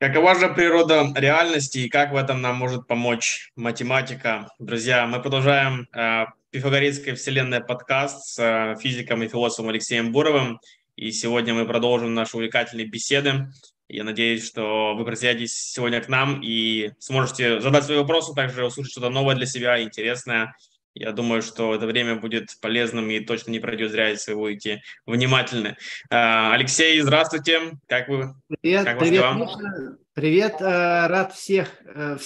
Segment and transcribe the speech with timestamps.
[0.00, 4.48] Какова же природа реальности и как в этом нам может помочь математика?
[4.58, 10.58] Друзья, мы продолжаем э, Пифагорейская вселенная подкаст с э, физиком и философом Алексеем Буровым.
[10.96, 13.50] И сегодня мы продолжим наши увлекательные беседы.
[13.90, 18.92] Я надеюсь, что вы присоединитесь сегодня к нам и сможете задать свои вопросы, также услышать
[18.92, 20.54] что-то новое для себя, интересное
[21.00, 24.82] я думаю, что это время будет полезным и точно не пройдет зря, если вы будете
[25.06, 25.78] внимательны.
[26.10, 27.78] А, Алексей, здравствуйте.
[27.88, 28.34] Как вы?
[28.60, 29.96] Привет, как привет, Миша.
[30.12, 32.18] Привет, э, рад всех, э,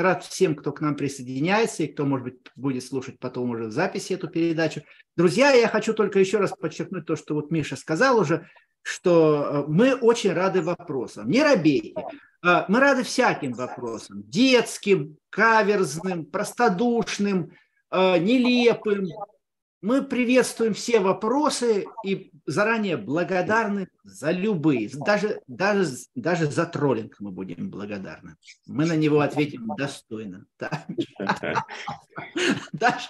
[0.00, 3.72] рад всем, кто к нам присоединяется и кто, может быть, будет слушать потом уже в
[3.72, 4.82] записи эту передачу.
[5.16, 8.46] Друзья, я хочу только еще раз подчеркнуть то, что вот Миша сказал уже,
[8.82, 11.28] что э, мы очень рады вопросам.
[11.28, 11.94] Не робейте.
[12.42, 14.22] Мы рады всяким вопросам.
[14.22, 17.52] Детским, каверзным, простодушным,
[17.90, 19.06] нелепым.
[19.82, 24.90] Мы приветствуем все вопросы и заранее благодарны за любые.
[24.92, 28.36] Даже, даже, даже за троллинг мы будем благодарны.
[28.66, 30.44] Мы на него ответим достойно.
[32.72, 33.08] Даже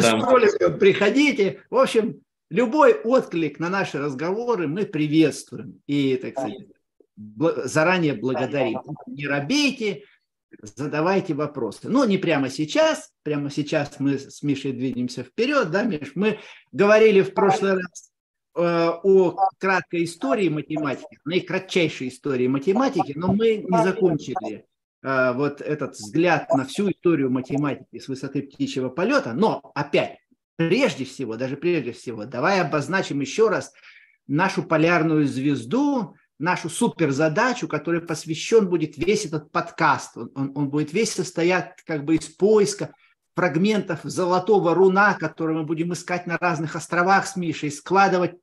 [0.00, 1.62] с троллингом приходите.
[1.70, 5.80] В общем, любой отклик на наши разговоры мы приветствуем.
[5.88, 6.68] И, так сказать,
[7.64, 8.80] заранее благодарим.
[9.06, 10.04] Не робейте,
[10.60, 11.88] задавайте вопросы.
[11.88, 16.12] Но не прямо сейчас, прямо сейчас мы с Мишей двинемся вперед, да, Миш?
[16.14, 16.38] Мы
[16.72, 18.10] говорили в прошлый раз
[18.56, 24.66] э, о краткой истории математики, наикратчайшей истории математики, но мы не закончили
[25.02, 29.32] э, вот этот взгляд на всю историю математики с высоты птичьего полета.
[29.32, 30.18] Но опять,
[30.56, 33.72] прежде всего, даже прежде всего, давай обозначим еще раз
[34.26, 40.16] нашу полярную звезду, нашу суперзадачу, которой посвящен будет весь этот подкаст.
[40.16, 42.92] Он, он, он будет весь состоять как бы из поиска
[43.34, 48.34] фрагментов золотого руна, которые мы будем искать на разных островах с Мишей, складывать,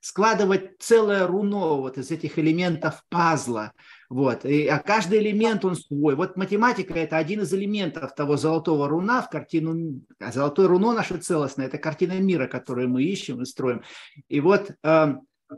[0.00, 3.72] складывать целое руно вот из этих элементов пазла.
[4.08, 4.44] Вот.
[4.44, 6.16] И, а каждый элемент он свой.
[6.16, 10.00] Вот математика– это один из элементов того золотого руна в картину.
[10.18, 13.82] А золотое руно наше целостное– это картина мира, которую мы ищем и строим.
[14.28, 15.14] И вот э,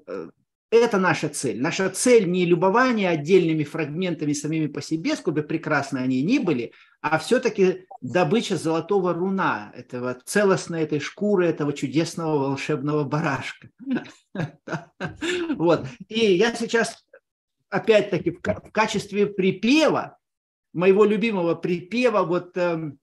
[0.07, 0.29] э
[0.79, 1.61] это наша цель.
[1.61, 6.73] Наша цель не любование отдельными фрагментами самими по себе, сколько бы прекрасны они ни были,
[7.01, 13.69] а все-таки добыча золотого руна, этого целостной этой шкуры, этого чудесного волшебного барашка.
[15.57, 15.87] Вот.
[16.09, 17.07] И я сейчас,
[17.69, 20.19] опять-таки, в качестве припева,
[20.73, 22.99] моего любимого припева, вот эм,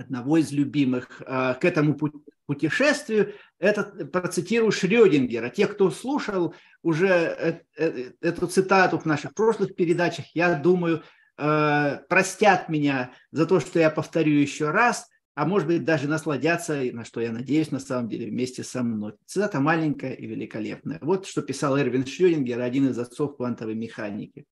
[0.00, 1.98] одного из любимых э, к этому
[2.46, 5.50] путешествию, это процитирую Шрёдингера.
[5.50, 11.02] Те, кто слушал уже э, э, эту цитату в наших прошлых передачах, я думаю,
[11.36, 17.02] простят меня за то, что я повторю еще раз, а может быть даже насладятся, на
[17.02, 19.14] что я надеюсь на самом деле, вместе со мной.
[19.24, 20.98] Цитата маленькая и великолепная.
[21.00, 24.44] Вот что писал Эрвин Шрёдингер, один из отцов квантовой механики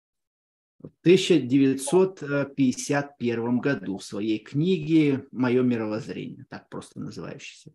[0.79, 7.71] в 1951 году в своей книге «Мое мировоззрение», так просто называющейся.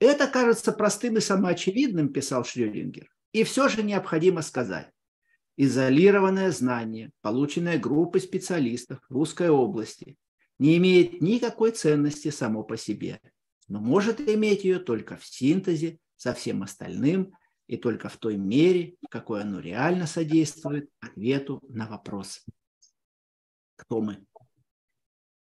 [0.00, 4.90] Это кажется простым и самоочевидным, писал Шрёдингер, и все же необходимо сказать.
[5.56, 10.16] Изолированное знание, полученное группой специалистов в узкой области,
[10.58, 13.20] не имеет никакой ценности само по себе,
[13.68, 17.32] но может иметь ее только в синтезе со всем остальным–
[17.66, 22.44] и только в той мере, какой оно реально содействует ответу на вопрос.
[23.76, 24.24] Кто мы?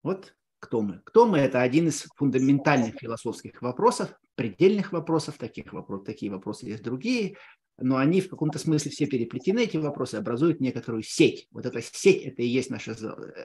[0.01, 1.01] Вот кто мы.
[1.03, 6.83] Кто мы– это один из фундаментальных философских вопросов, предельных вопросов, таких вопросов, такие вопросы есть
[6.83, 7.35] другие,
[7.77, 11.47] но они в каком-то смысле все переплетены, эти вопросы образуют некоторую сеть.
[11.51, 12.93] Вот эта сеть, это и есть наша,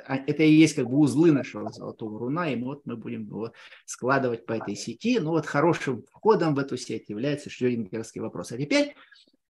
[0.07, 3.53] а, это и есть как бы узлы нашего золотого руна, и вот мы будем его
[3.87, 5.19] складывать по этой сети.
[5.19, 8.53] Ну вот хорошим входом в эту сеть является шрёдингеровский вопрос.
[8.53, 8.95] А теперь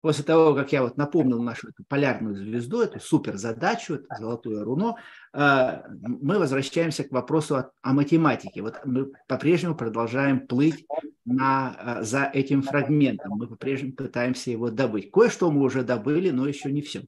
[0.01, 4.97] после того, как я вот напомнил нашу эту полярную звезду, эту суперзадачу, это золотое руно,
[5.33, 8.63] а, мы возвращаемся к вопросу о, о математике.
[8.63, 10.87] Вот мы по-прежнему продолжаем плыть
[11.25, 15.11] на, а, за этим фрагментом, мы по-прежнему пытаемся его добыть.
[15.11, 17.05] Кое-что мы уже добыли, но еще не все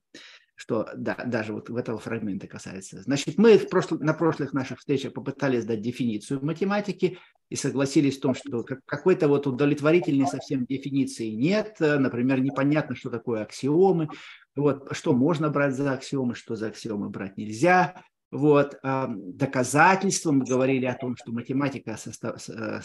[0.63, 3.03] что да, даже вот в этого фрагмента касается.
[3.03, 8.21] Значит, мы в прошлых, на прошлых наших встречах попытались дать дефиницию математики и согласились в
[8.21, 11.79] том, что какой-то вот удовлетворительной совсем дефиниции нет.
[11.81, 14.09] Например, непонятно, что такое аксиомы,
[14.55, 18.01] вот, что можно брать за аксиомы, что за аксиомы брать нельзя.
[18.33, 22.81] Вот, доказательства, мы говорили о том, что математика состав, э,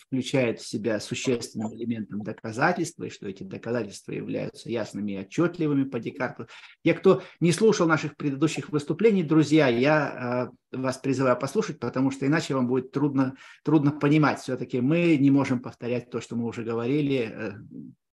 [0.00, 6.00] включает в себя существенным элементом доказательства, и что эти доказательства являются ясными и отчетливыми по
[6.00, 6.48] Декарту.
[6.84, 12.26] Те, кто не слушал наших предыдущих выступлений, друзья, я а, вас призываю послушать, потому что
[12.26, 14.40] иначе вам будет трудно, трудно понимать.
[14.40, 17.52] Все-таки мы не можем повторять то, что мы уже говорили, э,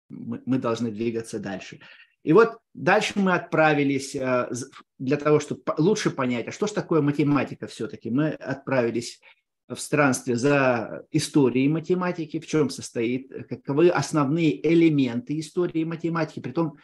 [0.09, 1.79] мы должны двигаться дальше.
[2.27, 4.51] И вот дальше мы отправились э,
[4.99, 8.09] для того, чтобы лучше понять, а что же такое математика все-таки.
[8.11, 9.21] Мы отправились
[9.69, 16.77] в странстве за историей математики, в чем состоит, каковы основные элементы истории математики, притом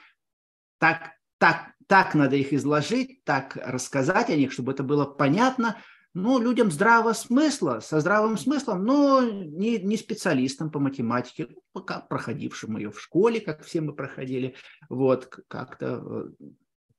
[0.79, 5.77] так, так, так надо их изложить, так рассказать о них, чтобы это было понятно,
[6.13, 12.77] ну, людям здравого смысла, со здравым смыслом, но не, не специалистам по математике, пока проходившим
[12.77, 14.55] ее в школе, как все мы проходили,
[14.89, 16.03] вот, как-то
[16.39, 16.45] э,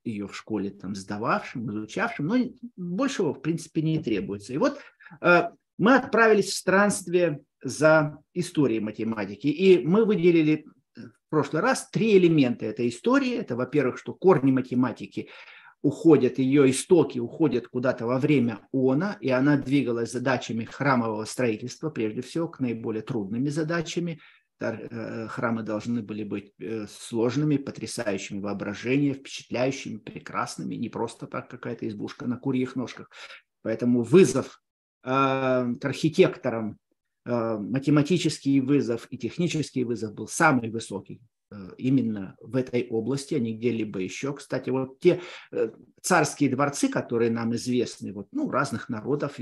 [0.05, 2.37] ее в школе там сдававшим, изучавшим, но
[2.77, 4.53] большего, в принципе, не требуется.
[4.53, 4.81] И вот
[5.21, 5.45] э,
[5.79, 12.67] мы отправились в странствие за историей математики, и мы выделили в прошлый раз три элемента
[12.67, 13.37] этой истории.
[13.37, 15.29] Это, во-первых, что корни математики
[15.85, 22.23] уходят, ее истоки уходят куда-то во время она, и она двигалась задачами храмового строительства, прежде
[22.23, 24.19] всего, к наиболее трудными задачами.
[24.61, 31.87] Э, храмы должны были быть э, сложными, потрясающими воображение, впечатляющими, прекрасными, не просто так какая-то
[31.87, 33.11] избушка на курьих ножках.
[33.61, 34.63] Поэтому вызов
[35.03, 36.79] э, к архитекторам,
[37.27, 41.34] математический вызов и технический вызов был самый высокий Э,
[41.79, 44.35] именно в этой области, а не где-либо еще.
[44.35, 45.21] Кстати, вот те
[45.53, 45.71] э,
[46.03, 49.39] царские дворцы, которые нам известны, вот, ну, разных народов,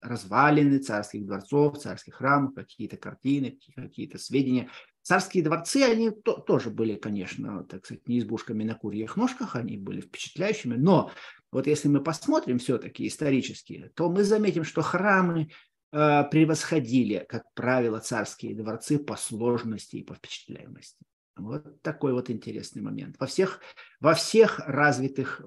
[0.00, 4.70] развалины царских дворцов, царских храмов, какие-то картины, какие-то сведения.
[5.02, 9.76] Царские дворцы, они то, тоже были, конечно, так сказать, не избушками на курьих ножках, они
[9.76, 11.10] были впечатляющими, но
[11.52, 17.98] вот если мы посмотрим все-таки исторически, то мы заметим, что храмы Э, превосходили, как правило,
[17.98, 21.04] царские дворцы по сложности и по впечатляемости.
[21.36, 23.16] Вот такой вот интересный момент.
[23.18, 23.60] Во всех,
[23.98, 25.42] во всех развитых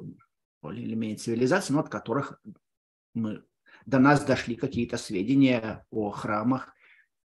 [0.63, 2.42] более или менее цивилизациях, ну, от которых
[3.13, 3.44] мы,
[3.86, 6.74] до нас дошли какие-то сведения о храмах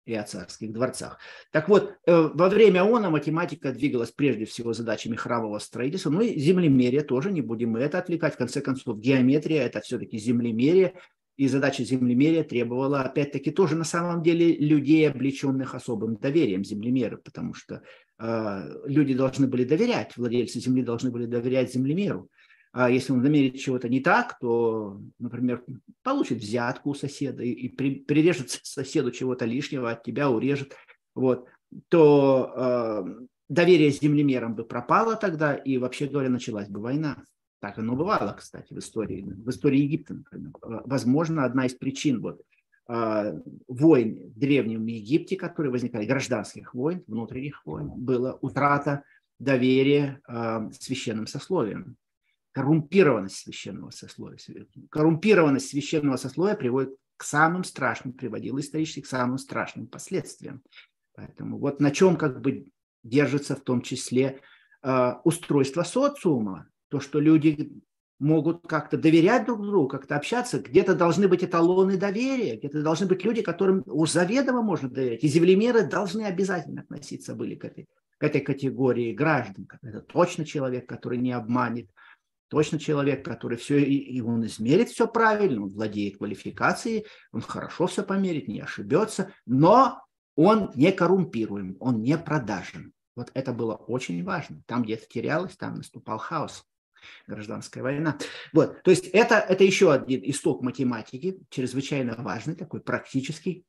[0.04, 1.18] и о царских дворцах.
[1.52, 6.38] Так вот, э, во время ОНА математика двигалась прежде всего задачами храмового строительства, ну и
[6.38, 8.34] землемерие тоже, не будем мы это отвлекать.
[8.34, 10.94] В конце концов, геометрия– это все-таки землемерие,
[11.38, 17.54] и задача землемерия требовала, опять-таки, тоже на самом деле людей, облеченных особым доверием землемера, потому
[17.54, 17.82] что
[18.18, 22.28] э, люди должны были доверять, владельцы земли должны были доверять землемеру.
[22.72, 25.64] А если он намерит чего-то не так, то, например,
[26.02, 30.74] получит взятку у соседа и, и при, прирежет соседу чего-то лишнего, от тебя урежет,
[31.14, 31.46] вот,
[31.88, 37.22] то э, доверие землемерам бы пропало тогда, и, вообще говоря, началась бы война.
[37.60, 40.52] Так оно бывало, кстати, в истории, в истории Египта, например.
[40.62, 42.40] Возможно, одна из причин вот,
[42.86, 43.34] а,
[43.66, 49.02] войн в Древнем Египте, которые возникали, гражданских войн, внутренних войн, была утрата
[49.38, 51.96] доверия а, священным сословиям,
[52.52, 54.38] коррумпированность священного сословия.
[54.90, 60.62] Коррумпированность священного сословия приводит к самым страшным, приводила исторически к самым страшным последствиям.
[61.14, 62.70] Поэтому вот на чем как бы
[63.02, 64.40] держится в том числе
[65.24, 67.82] устройство социума, то, что люди
[68.18, 73.24] могут как-то доверять друг другу, как-то общаться, где-то должны быть эталоны доверия, где-то должны быть
[73.24, 75.22] люди, которым уж заведомо можно доверять.
[75.22, 77.86] И землемеры должны обязательно относиться были к этой,
[78.18, 79.68] к этой категории граждан.
[79.82, 81.88] Это точно человек, который не обманет,
[82.48, 88.02] точно человек, который все, и он измерит все правильно, он владеет квалификацией, он хорошо все
[88.02, 90.02] померит, не ошибется, но
[90.34, 92.92] он не коррумпируем, он не продажен.
[93.14, 94.62] Вот это было очень важно.
[94.66, 96.64] Там, где это терялось, там наступал хаос
[97.26, 98.18] гражданская война.
[98.52, 103.64] Вот, то есть это, это еще один исток математики, чрезвычайно важный, такой практический,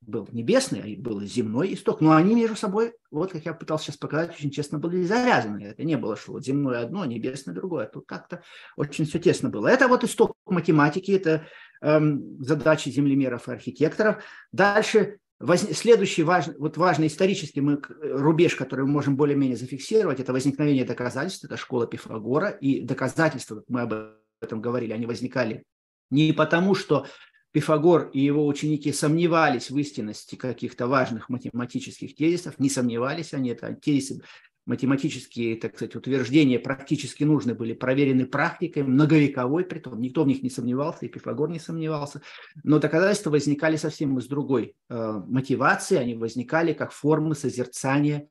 [0.00, 3.96] был небесный, а был земной исток, но они между собой, вот как я пытался сейчас
[3.96, 5.64] показать, очень честно были завязаны.
[5.64, 7.86] Это не было, что вот земное одно, небесное другое.
[7.86, 8.42] Тут как-то
[8.76, 9.66] очень все тесно было.
[9.66, 11.46] Это вот исток математики, это
[11.80, 14.22] эм, задачи землемеров и архитекторов.
[14.52, 15.60] Дальше Воз...
[15.72, 21.44] Следующий важный, вот важный исторический мы, рубеж, который мы можем более-менее зафиксировать, это возникновение доказательств,
[21.44, 22.50] это школа Пифагора.
[22.50, 23.94] И доказательства, как мы об
[24.40, 25.64] этом говорили, они возникали
[26.10, 27.06] не потому, что
[27.52, 33.74] Пифагор и его ученики сомневались в истинности каких-то важных математических тезисов, не сомневались они, это
[33.74, 34.22] тезисы
[34.68, 40.50] математические, так сказать, утверждения практически нужны были, проверены практикой, многовековой, притом никто в них не
[40.50, 42.20] сомневался, и Пифагор не сомневался,
[42.64, 48.28] но доказательства возникали совсем из другой э, мотивации, они возникали как формы созерцания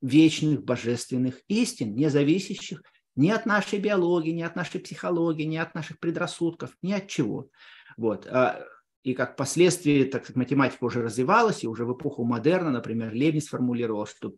[0.00, 2.82] вечных божественных истин, не зависящих
[3.14, 7.48] ни от нашей биологии, ни от нашей психологии, ни от наших предрассудков, ни от чего.
[7.98, 8.26] Вот.
[8.26, 8.64] А,
[9.02, 13.42] и как последствие, так сказать, математика уже развивалась, и уже в эпоху модерна, например, Левин
[13.42, 14.32] сформулировал, что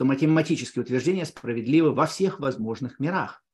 [0.00, 3.44] что математические утверждения справедливы во всех возможных мирах.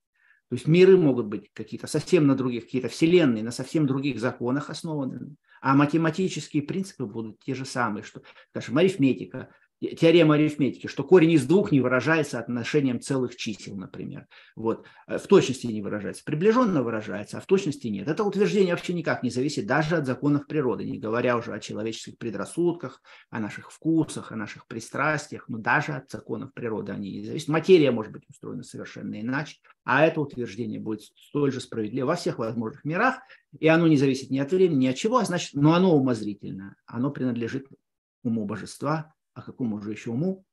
[0.49, 4.71] То есть миры могут быть какие-то совсем на других, какие-то вселенные, на совсем других законах
[4.71, 9.49] основаны, а математические принципы будут те же самые, что, скажем, арифметика,
[9.81, 14.27] теорема арифметики, что корень из двух не выражается отношением целых чисел, например.
[14.55, 14.87] Вот.
[15.07, 16.25] Э, в точности не выражается.
[16.25, 18.09] Приближенно выражается, а в точности нет.
[18.09, 22.19] Это утверждение вообще никак не зависит даже от законов природы, не говоря уже о человеческих
[22.19, 27.49] предрассудках, о наших вкусах, о наших пристрастиях, но даже от законов природы они не зависят.
[27.49, 32.39] Материя может быть устроена совершенно иначе, а это утверждение будет столь же справедливо во всех
[32.39, 33.19] возможных мирах,
[33.59, 36.77] и оно не зависит ни от времени, ни от чего, а значит, но оно умозрительно,
[36.87, 37.67] оно принадлежит
[38.23, 40.45] уму божества, а какому же еще уму,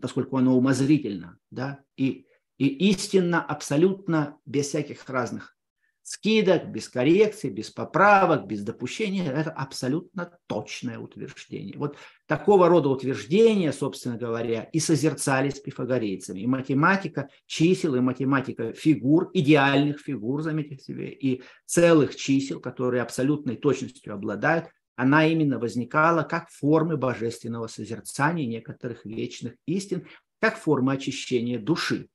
[0.00, 5.54] поскольку оно умозрительно, да, и, и истинно, абсолютно, без всяких разных
[6.02, 11.76] скидок, без коррекций, без поправок, без допущения, это абсолютно точное утверждение.
[11.76, 16.40] Вот такого рода утверждения, собственно говоря, и созерцались пифагорейцами.
[16.40, 23.56] И математика чисел, и математика фигур, идеальных фигур, заметьте себе, и целых чисел, которые абсолютной
[23.56, 30.06] точностью обладают, она именно возникала как формы божественного созерцания некоторых вечных истин,
[30.40, 32.08] как форма очищения души.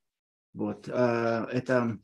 [0.54, 1.98] Вот, э, это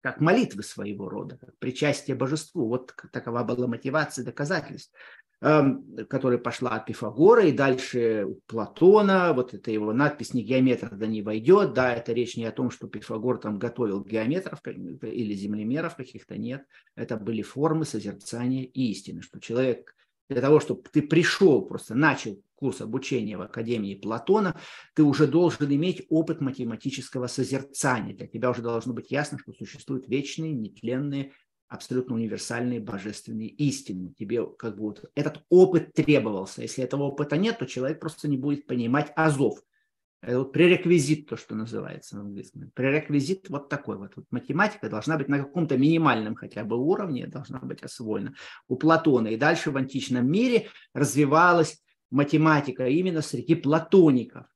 [0.00, 2.68] как молитвы своего рода, как причастие божеству.
[2.68, 4.92] Вот такова была мотивация доказательств.
[5.40, 11.06] Эм, которая пошла от Пифагора и дальше Платона, вот это его надпись «Не геометр да
[11.06, 15.94] не войдет», да, это речь не о том, что Пифагор там готовил геометров или землемеров
[15.94, 16.64] каких-то, нет,
[16.96, 19.94] это были формы созерцания истины, что человек
[20.28, 24.58] для того, чтобы ты пришел, просто начал курс обучения в Академии Платона,
[24.94, 28.14] ты уже должен иметь опыт математического созерцания.
[28.14, 31.32] Для тебя уже должно быть ясно, что существуют вечные, нетленные
[31.68, 34.14] абсолютно универсальные божественные истины.
[34.18, 36.62] Тебе как бы вот этот опыт требовался.
[36.62, 39.60] Если этого опыта нет, то человек просто не будет понимать азов.
[40.20, 42.70] Это вот пререквизит, то, что называется на английском.
[42.74, 44.16] Пререквизит вот такой вот.
[44.16, 44.24] вот.
[44.30, 48.34] Математика должна быть на каком-то минимальном хотя бы уровне, должна быть освоена
[48.66, 49.28] у Платона.
[49.28, 54.46] И дальше в античном мире развивалась математика именно среди платоников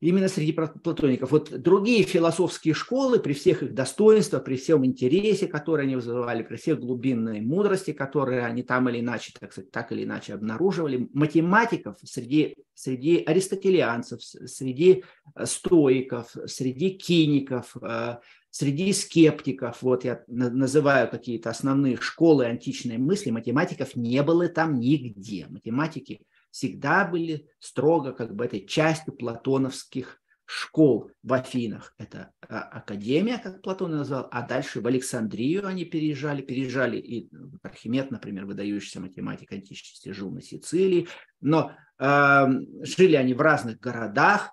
[0.00, 1.30] именно среди платоников.
[1.30, 6.56] Вот другие философские школы, при всех их достоинствах, при всем интересе, который они вызывали, при
[6.56, 11.96] всех глубинной мудрости, которые они там или иначе, так сказать, так или иначе обнаруживали, математиков
[12.02, 15.02] среди, среди аристотелианцев, среди
[15.34, 18.18] э, стоиков, среди киников, э,
[18.50, 25.46] среди скептиков, вот я называю какие-то основные школы античной мысли, математиков не было там нигде.
[25.48, 26.20] Математики–
[26.56, 31.94] всегда были строго как бы этой частью платоновских школ в Афинах.
[31.98, 37.28] Это а, академия, как Платон назвал, а дальше в Александрию они переезжали, переезжали и
[37.62, 41.08] Архимед, например, выдающийся математик античности, жил на Сицилии,
[41.42, 42.46] но э,
[42.80, 44.50] жили они в разных городах,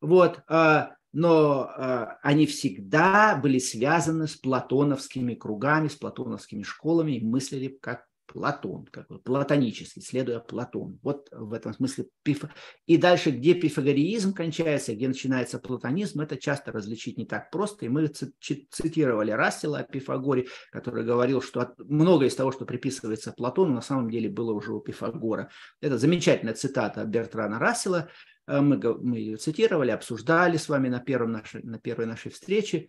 [0.00, 7.24] вот, э, но э, они всегда были связаны с платоновскими кругами, с платоновскими школами и
[7.24, 10.98] мыслили как Платон, как бы платонический, следуя Платону.
[11.02, 12.06] Вот в этом смысле.
[12.22, 12.44] Пиф...
[12.86, 17.86] И дальше, где пифагореизм кончается, где начинается платонизм, это часто различить не так просто.
[17.86, 23.74] И мы цитировали Рассела о Пифагоре, который говорил, что многое из того, что приписывается Платону,
[23.74, 25.50] на самом деле было уже у Пифагора.
[25.80, 28.08] Это замечательная цитата Бертрана Рассела.
[28.46, 32.88] Э, мы, мы ее цитировали, обсуждали с вами на, первом нашей, на первой нашей встрече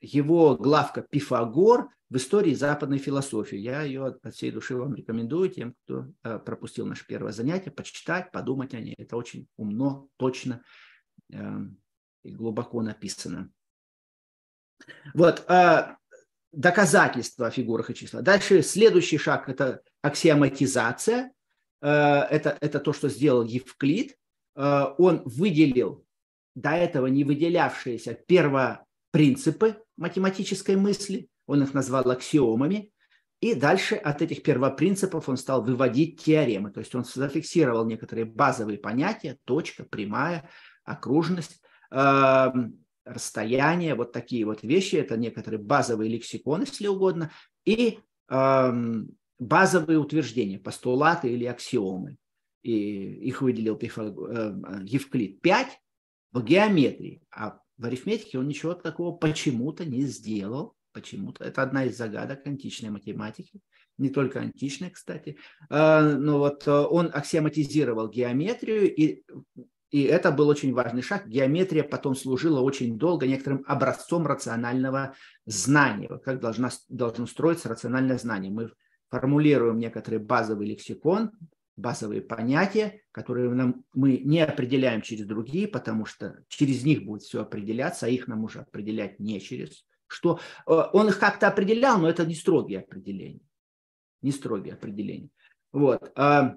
[0.00, 3.56] его главка «Пифагор» в истории западной философии.
[3.56, 8.32] Я ее от всей души вам рекомендую тем, кто э, пропустил наше первое занятие, почитать,
[8.32, 8.94] подумать о ней.
[8.96, 10.62] Это очень умно, точно
[11.30, 11.78] эм,
[12.24, 13.50] и глубоко написано.
[15.12, 15.96] Вот, э,
[16.52, 18.22] доказательства о фигурах и числах.
[18.22, 21.32] Дальше следующий шаг– это аксиоматизация.
[21.82, 24.16] Э, это, это то, что сделал Евклид.
[24.54, 26.04] Он выделил
[26.56, 32.92] до этого не выделявшиеся перво принципы математической мысли, он их назвал аксиомами,
[33.40, 36.70] и дальше от этих первопринципов он стал выводить теоремы.
[36.70, 40.48] То есть он зафиксировал некоторые базовые понятия, точка, прямая,
[40.84, 42.46] окружность, э,
[43.04, 44.96] расстояние, вот такие вот вещи.
[44.96, 47.30] Это некоторые базовые лексиконы, если угодно,
[47.64, 48.72] и э,
[49.38, 52.16] базовые утверждения, постулаты или аксиомы.
[52.62, 54.14] И их выделил Пифаг...
[54.18, 55.80] э, Евклид 5
[56.32, 60.74] в геометрии, а в арифметике он ничего такого почему-то не сделал.
[60.92, 61.44] Почему-то.
[61.44, 63.60] Это одна из загадок античной математики.
[63.98, 65.38] Не только античной, кстати.
[65.70, 69.24] А, но вот э, он аксиоматизировал геометрию, и,
[69.90, 71.26] и это был очень важный шаг.
[71.26, 75.14] Геометрия потом служила очень долго некоторым образцом рационального
[75.46, 76.08] знания.
[76.24, 78.50] Как должна, должно строиться рациональное знание.
[78.50, 78.70] Мы
[79.10, 81.32] формулируем некоторый базовый лексикон,
[81.76, 87.42] базовые понятия, которые нам, мы не определяем через другие, потому что через них будет все
[87.42, 90.40] определяться, а их нам уже определять не через что.
[90.66, 93.40] Э, он их как-то определял, но это не строгие определения.
[94.22, 95.30] Не строгие определения.
[95.70, 96.10] Вот.
[96.16, 96.56] А,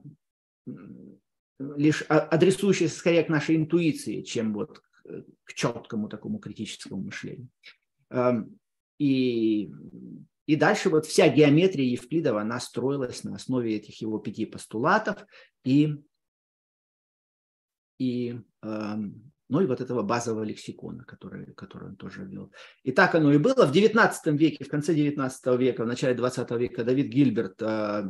[1.60, 4.81] лишь адресующаяся скорее к нашей интуиции, чем вот
[5.43, 7.50] к четкому такому критическому мышлению.
[8.10, 8.60] Эм,
[8.98, 9.72] и,
[10.46, 15.25] и дальше вот вся геометрия Евклидова, она строилась на основе этих его пяти постулатов
[15.63, 15.96] и,
[18.00, 22.53] и эм, ну и вот этого базового лексикона, который, который он тоже ввел.
[22.84, 23.65] И так оно и было.
[23.65, 28.03] В XIX веке, в конце XIX века, в начале XX века Давид Гильберт э,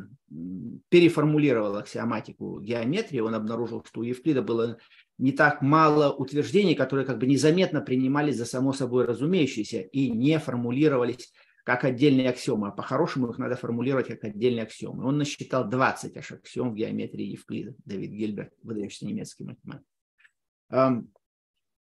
[0.90, 3.22] переформулировал аксиоматику геометрии.
[3.22, 4.78] Он обнаружил, что у Евклида было
[5.18, 10.38] не так мало утверждений, которые как бы незаметно принимались за само собой разумеющиеся и не
[10.38, 11.34] формулировались
[11.64, 15.06] как отдельные аксиомы, а по-хорошему их надо формулировать как отдельные аксиомы.
[15.06, 19.88] Он насчитал 20 аж аксиом в геометрии Евклида, Давид Гильберт, выдающийся немецкий математик.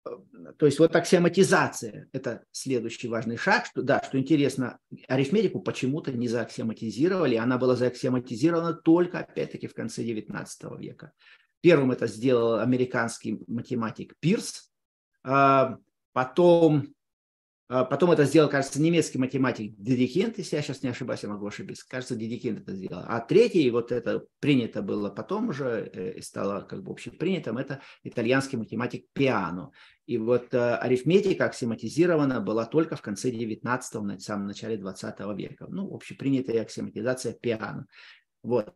[0.03, 3.67] То есть вот аксиоматизация– это следующий важный шаг.
[3.67, 7.37] Что, да, что интересно, арифметику почему-то не зааксиоматизировали.
[7.37, 10.47] Она была зааксиоматизирована только, опять-таки, в конце XIX
[10.79, 11.13] века.
[11.61, 14.71] Первым это сделал американский математик Пирс.
[15.25, 15.77] А,
[16.13, 16.95] потом
[17.69, 21.85] потом это сделал, кажется, немецкий математик Дедикент, если я сейчас не ошибаюсь, я могу ошибиться.
[21.89, 23.05] Кажется, Дедикент это сделал.
[23.07, 27.81] А третий, вот это принято было потом уже э, и стало как бы общепринятым, это
[28.05, 29.71] итальянский математик Пиано.
[30.07, 35.67] И вот э, арифметика аксиоматизирована была только в конце 19-го, на самом начале 20 века.
[35.69, 37.87] Ну, общепринятая аксиоматизация Пиано.
[38.43, 38.73] Вот.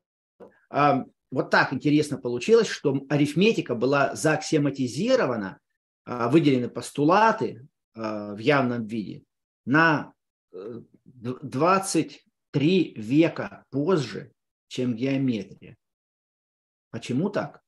[1.33, 5.61] Вот так интересно получилось, что арифметика была зааксиоматизирована,
[6.05, 9.25] а, выделены постулаты, в явном виде
[9.65, 10.13] на
[10.53, 12.21] 23
[12.53, 14.33] э, века позже,
[14.69, 15.77] чем геометрия.
[16.91, 17.63] Почему так?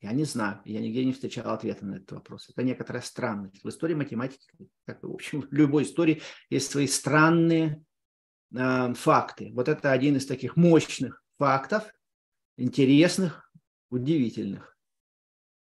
[0.00, 2.48] Я не знаю, я нигде не встречал ответа на этот вопрос.
[2.50, 3.62] Это некоторая странность.
[3.64, 4.46] В истории математики,
[4.84, 7.82] как в общем, в любой истории есть свои странные
[8.54, 9.52] э, факты.
[9.54, 11.92] Вот это один из таких мощных фактов,
[12.56, 13.50] интересных,
[13.90, 14.76] удивительных.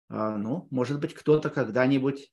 [0.09, 2.33] А, ну, может быть, кто-то когда-нибудь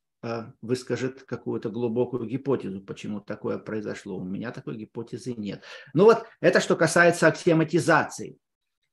[0.61, 4.17] выскажет какую-то глубокую гипотезу, почему такое произошло.
[4.17, 5.63] У меня такой гипотезы нет.
[5.93, 8.37] Ну вот это что касается аксиоматизации.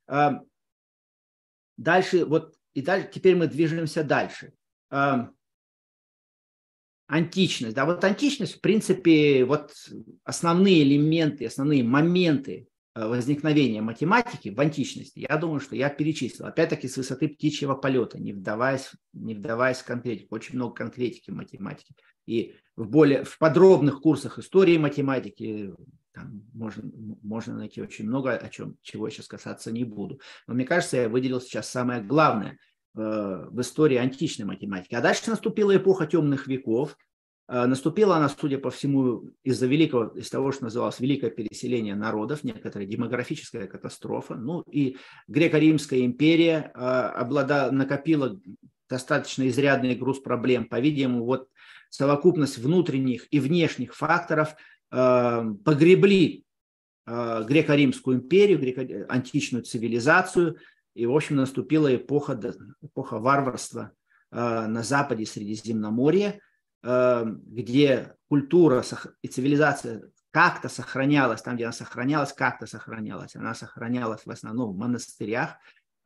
[0.06, 0.40] А,
[1.76, 4.52] дальше, вот и дальше, теперь мы движемся дальше.
[4.90, 5.30] А,
[7.06, 7.74] античность.
[7.76, 9.74] Да, вот античность, в принципе, вот
[10.24, 16.46] основные элементы, основные моменты возникновения математики в античности, я думаю, что я перечислил.
[16.46, 20.34] Опять-таки с высоты птичьего полета, не вдаваясь, не вдаваясь в конкретику.
[20.34, 21.94] Очень много конкретики в математике.
[22.26, 25.72] И в, более, в подробных курсах истории математики
[26.12, 26.82] там можно,
[27.22, 30.20] можно найти очень много, о чем, чего сейчас касаться не буду.
[30.46, 32.58] Но мне кажется, я выделил сейчас самое главное
[32.94, 34.94] э, в истории античной математики.
[34.94, 37.11] А дальше наступила эпоха темных веков, Э,
[37.48, 42.86] наступила она, судя по всему, из-за великого, из того, что называлось великое переселение народов, некоторая
[42.86, 44.36] демографическая катастрофа.
[44.36, 44.96] Ну и
[45.28, 48.40] греко-римская империя э, облада, накопила
[48.88, 50.66] достаточно изрядный груз проблем.
[50.66, 51.48] По-видимому, вот
[51.90, 54.54] совокупность внутренних и внешних факторов
[54.90, 56.44] э, погребли
[57.04, 60.56] греко-римскую империю, греко- античную цивилизацию,
[60.94, 62.40] и, в общем, наступила эпоха,
[62.80, 63.90] эпоха варварства
[64.30, 66.38] на западе Средиземноморья–
[66.82, 68.82] где культура
[69.22, 73.36] и цивилизация как-то сохранялась, там, где она сохранялась, как-то сохранялась.
[73.36, 75.56] Она сохранялась в основном в монастырях,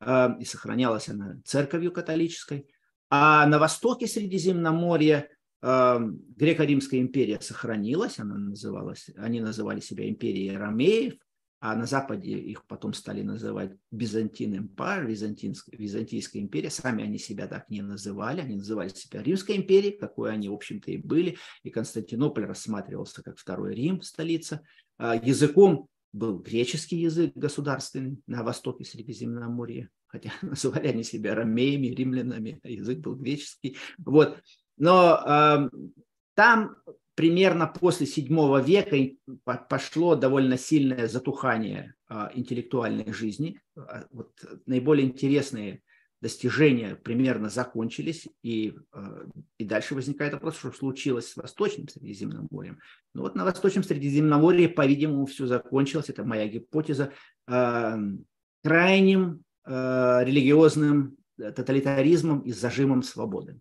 [0.01, 2.67] эм, и сохранялась она церковью католической.
[3.09, 5.29] А на востоке Средиземноморья
[5.61, 11.13] эм, Греко-Римская империя сохранилась, она называлась, они называли себя империей ромеев,
[11.59, 16.69] а на Западе их потом стали называть Byzantine Empire, Византийская, империя.
[16.69, 20.91] Сами они себя так не называли, они называли себя Римской империей, какой они, в общем-то,
[20.91, 21.37] и были.
[21.63, 24.61] И Константинополь рассматривался как второй Рим, столица.
[24.97, 32.59] А языком был греческий язык государственный на востоке Средиземноморья, хотя называли они себя ромеями, римлянами,
[32.63, 33.77] а язык был греческий.
[33.97, 34.39] Вот.
[34.77, 35.69] Но э,
[36.35, 36.75] там
[37.17, 38.95] примерно после VII века
[39.67, 43.59] пошло довольно сильное затухание а, интеллектуальной жизни.
[43.75, 44.33] А, вот
[44.67, 45.81] наиболее интересные
[46.21, 49.25] достижения примерно закончились, и, а,
[49.57, 52.77] и дальше возникает вопрос, что случилось с Восточным Средиземноморьем.
[53.15, 57.13] Ну вот на Восточном Средиземноморье, по-видимому, все закончилось, это моя гипотеза,
[58.63, 63.59] крайним религиозным э, тоталитаризмом и зажимом свободы.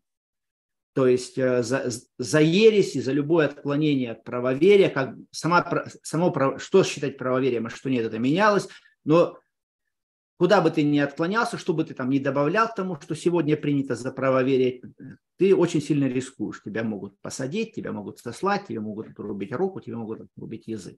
[0.97, 6.57] То есть э, за, за ересь и за любое отклонение от правоверия, как сама, само,
[6.57, 8.67] что считать правоверием, а что нет, это менялось.
[9.05, 9.39] Но
[10.39, 13.95] куда бы ты ни отклонялся, что бы ты там ни добавлял тому, что сегодня принято
[13.95, 14.81] за правоверие,
[15.37, 16.63] ты очень сильно рискуешь.
[16.63, 20.97] Тебя могут посадить, тебя могут сослать, тебе могут отрубить руку, тебе могут отрубить язык.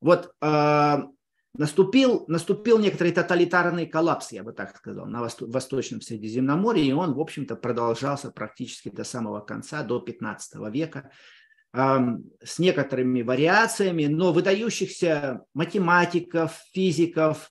[0.00, 0.96] Вот э,
[1.58, 7.20] наступил, наступил некоторый тоталитарный коллапс, я бы так сказал, на Восточном Средиземноморье, и он, в
[7.20, 11.10] общем-то, продолжался практически до самого конца, до 15 века,
[11.72, 17.50] с некоторыми вариациями, но выдающихся математиков, физиков,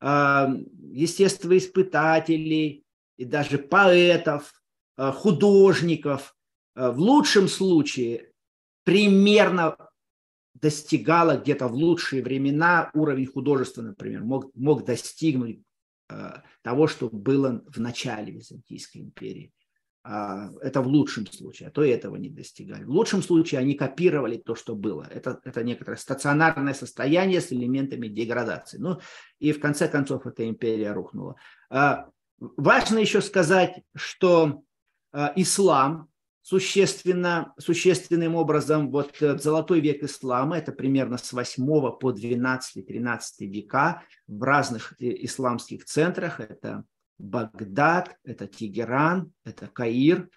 [0.00, 2.84] естествоиспытателей
[3.16, 4.52] и даже поэтов,
[4.96, 6.34] а, художников
[6.74, 8.30] а, в лучшем случае
[8.84, 9.76] примерно
[10.54, 15.60] достигала где-то в лучшие времена уровень художества, например, мог, мог достигнуть
[16.08, 16.30] э,
[16.62, 19.52] того, что было в начале Византийской империи.
[20.04, 22.84] Э, это в лучшем случае, а то и этого не достигали.
[22.84, 25.08] В лучшем случае они копировали то, что было.
[25.10, 28.78] Это, это некоторое стационарное состояние с элементами деградации.
[28.78, 29.00] Ну
[29.40, 31.34] и в конце концов эта империя рухнула.
[31.70, 32.04] Э,
[32.38, 34.62] важно еще сказать, что
[35.12, 36.08] э, ислам
[36.44, 41.64] существенно, существенным образом вот э, золотой век ислама, это примерно с 8
[41.98, 46.84] по 12-13 века в разных э, исламских центрах, это
[47.18, 50.28] Багдад, это Тегеран, это Каир,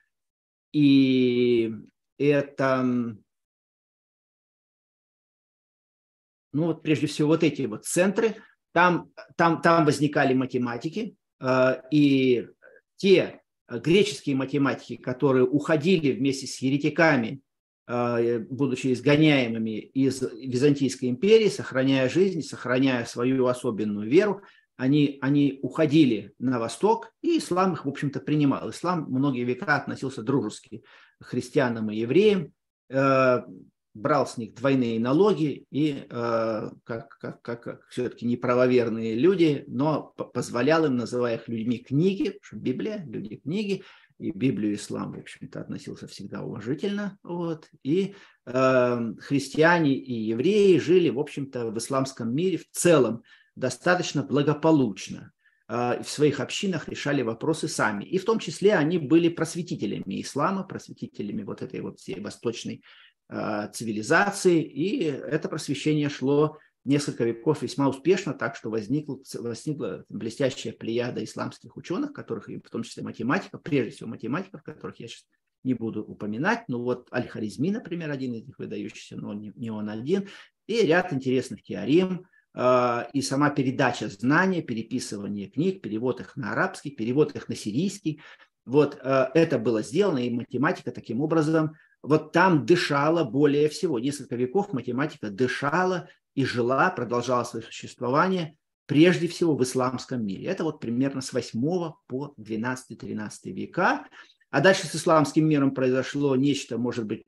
[0.71, 1.75] и
[2.17, 3.17] это, ну
[6.53, 8.41] вот прежде всего вот эти вот центры,
[8.71, 12.47] там, там, там возникали математики, э, и
[12.95, 17.41] те греческие математики, которые уходили вместе с еретиками,
[17.87, 24.41] э, будучи изгоняемыми из Византийской империи, сохраняя жизнь, сохраняя свою особенную веру,
[24.77, 28.69] они, они уходили на восток, и ислам их, в общем-то, принимал.
[28.69, 30.83] Ислам многие века относился дружески
[31.19, 32.53] к христианам и евреям,
[32.89, 33.41] э,
[33.97, 40.13] брал с них двойные налоги и э, как, как, как, как все-таки неправоверные люди, но
[40.33, 43.83] позволял им, называя их людьми книги, что Библия, люди книги,
[44.19, 47.17] и Библию ислам, в общем-то, относился всегда уважительно.
[47.23, 47.69] Вот.
[47.83, 53.23] И э, христиане и евреи жили, в общем-то, в исламском мире в целом
[53.55, 55.33] достаточно благополучно
[55.67, 58.05] э, в своих общинах решали вопросы сами.
[58.05, 62.83] И в том числе они были просветителями ислама, просветителями вот этой вот всей восточной
[63.29, 71.21] цивилизации, и это просвещение шло несколько веков весьма успешно, так что возникла, возникла блестящая плеяда
[71.23, 75.25] исламских ученых, которых, в том числе математиков, прежде всего математиков, которых я сейчас
[75.63, 79.89] не буду упоминать, ну вот Аль-Харизми, например, один из них выдающийся, но не, не он
[79.89, 80.29] один,
[80.65, 86.91] и ряд интересных теорем, э, и сама передача знаний, переписывание книг, перевод их на арабский,
[86.91, 88.21] перевод их на сирийский.
[88.65, 91.75] Вот э, это было сделано, и математика таким образом
[92.07, 93.99] вот там дышала более всего.
[93.99, 100.47] Несколько веков математика дышала и жила, продолжала свое существование прежде всего в исламском мире.
[100.47, 101.59] Это вот примерно с 8
[102.07, 104.07] по 12-13 века.
[104.49, 107.23] А дальше с исламским миром произошло нечто, может быть,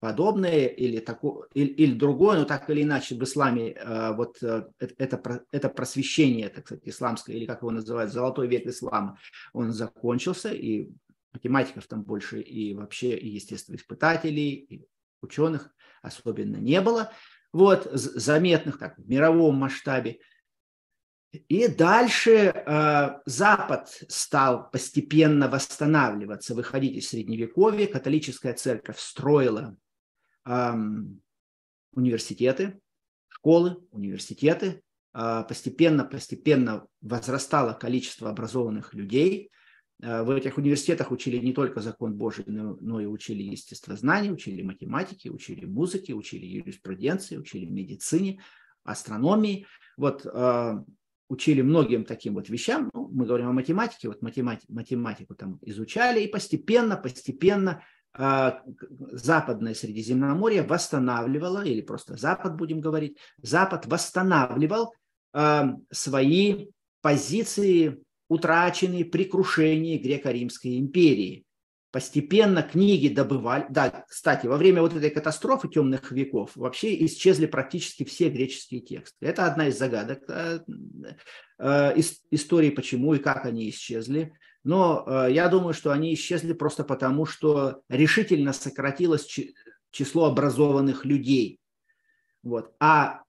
[0.00, 4.66] подобное или, такое, или, или другое, но так или иначе в исламе э, вот э,
[4.78, 9.18] это, это просвещение, так сказать, исламское, или как его называют, золотой век ислама,
[9.54, 10.90] он закончился, и
[11.38, 14.86] математиков там больше и вообще и естествоиспытателей, и
[15.22, 15.72] ученых
[16.02, 17.12] особенно не было,
[17.52, 20.18] вот, заметных так, в мировом масштабе.
[21.48, 27.86] И дальше э, Запад стал постепенно восстанавливаться, выходить из Средневековья.
[27.86, 29.76] Католическая церковь строила
[30.46, 30.72] э,
[31.92, 32.80] университеты,
[33.28, 34.82] школы, университеты.
[35.14, 39.50] Э, постепенно, постепенно возрастало количество образованных людей.
[40.02, 44.62] Э, в этих университетах учили не только закон Божий, но, но и учили естествознание, учили
[44.62, 48.40] математики, учили музыки, учили юриспруденции, учили медицине,
[48.84, 49.66] астрономии.
[49.96, 50.84] Вот э,
[51.28, 52.90] учили многим таким вот вещам.
[52.94, 57.82] Ну, мы говорим о математике, вот математику, математику там изучали, и постепенно, постепенно
[58.16, 58.52] э,
[59.12, 64.94] Западное Средиземноморье восстанавливало, или просто Запад будем говорить, Запад восстанавливал
[65.34, 66.68] э, свои
[67.00, 71.44] позиции утраченные при крушении греко-римской империи.
[71.90, 73.64] Постепенно книги добывали.
[73.70, 79.24] Да, кстати, во время вот этой катастрофы темных веков вообще исчезли практически все греческие тексты.
[79.24, 80.60] Это одна из загадок э,
[81.58, 84.34] э, истории, почему и как они исчезли.
[84.64, 89.26] Но э, я думаю, что они исчезли просто потому, что решительно сократилось
[89.90, 91.58] число образованных людей.
[92.42, 92.74] Вот.
[92.80, 93.22] А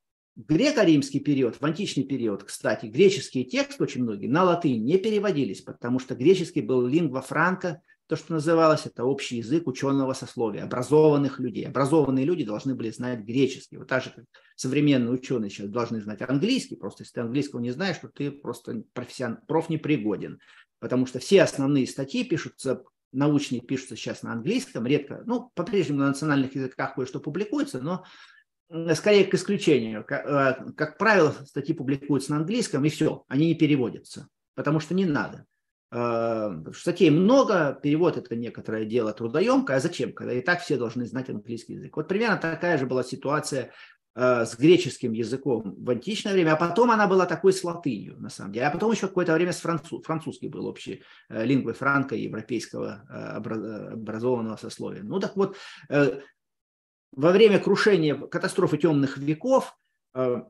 [0.48, 6.00] греко-римский период, в античный период, кстати, греческие тексты очень многие на латынь не переводились, потому
[6.00, 11.68] что греческий был лингва франка, то, что называлось, это общий язык ученого сословия, образованных людей.
[11.68, 13.78] Образованные люди должны были знать греческий.
[13.78, 14.26] Вот так же, как
[14.56, 16.76] современные ученые сейчас должны знать английский.
[16.76, 19.38] Просто если ты английского не знаешь, то ты просто профессион...
[19.48, 20.40] проф непригоден.
[20.80, 26.08] Потому что все основные статьи пишутся, научные пишутся сейчас на английском, редко, ну, по-прежнему на
[26.08, 28.06] национальных языках кое-что публикуется, но
[28.94, 30.04] скорее к исключению.
[30.06, 34.94] Как, э, как правило, статьи публикуются на английском, и все, они не переводятся, потому что
[34.94, 35.46] не надо.
[35.92, 41.06] Э, статей много, перевод это некоторое дело трудоемкое, а зачем, когда и так все должны
[41.06, 41.96] знать английский язык.
[41.98, 43.72] Вот примерно такая же была ситуация
[44.14, 48.30] э, с греческим языком в античное время, а потом она была такой с латынью, на
[48.30, 48.68] самом деле.
[48.68, 55.02] А потом еще какое-то время с француз, французский был общий лингвой франко европейского образованного сословия.
[55.02, 55.58] Ну так вот,
[57.12, 59.76] во время крушения катастрофы темных веков
[60.14, 60.44] э,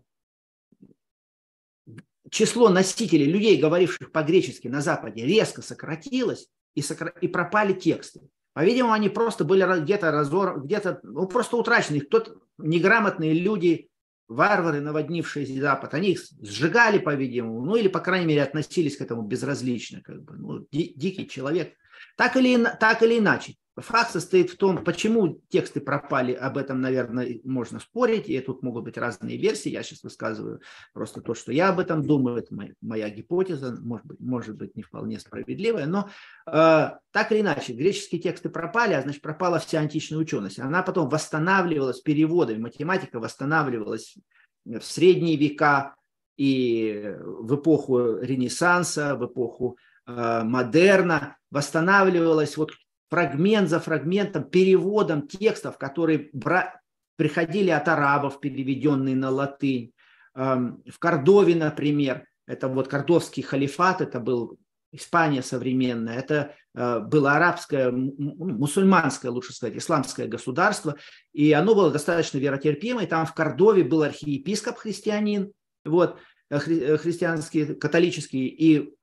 [2.30, 7.14] число носителей, людей, говоривших по-гречески на Западе, резко сократилось, и, сокра...
[7.22, 8.22] и пропали тексты.
[8.54, 12.02] По-видимому, они просто были где-то разор, где-то ну, просто утрачены.
[12.02, 13.90] Кто-то неграмотные люди,
[14.28, 19.24] варвары, наводнившие Запад, они их сжигали, по-видимому, ну или, по крайней мере, относились к этому
[19.24, 21.74] безразлично, как бы, ну, ди- дикий человек.
[22.16, 27.40] Так или, так или иначе, Факт состоит в том, почему тексты пропали, об этом, наверное,
[27.44, 29.70] можно спорить, и тут могут быть разные версии.
[29.70, 30.62] Я сейчас высказываю
[30.94, 34.84] просто то, что я об этом думаю, это моя, гипотеза, может быть, может быть, не
[34.84, 36.10] вполне справедливая, но
[36.48, 40.60] э, так или иначе, греческие тексты пропали, а значит, пропала вся античная ученость.
[40.60, 44.18] Она потом восстанавливалась переводами, математика восстанавливалась
[44.66, 45.96] в средние века
[46.38, 52.72] и в эпоху Ренессанса, в эпоху э, модерна, восстанавливалась вот
[53.10, 56.80] фрагмент за фрагментом, переводом текстов, которые бра...
[57.16, 59.94] приходили от арабов, переведенные на латынь.
[60.36, 64.58] Эм, в Кордове, например, это вот Кордовский халифат, это был
[64.92, 70.96] Испания современная, это э, было арабское, мусульманское, лучше сказать, исламское государство,
[71.32, 73.06] и оно было достаточно веротерпимое.
[73.06, 75.52] Там в Кордове был архиепископ христианин,
[75.86, 76.18] вот,
[76.50, 78.96] э, хри- э, христианский, католический, и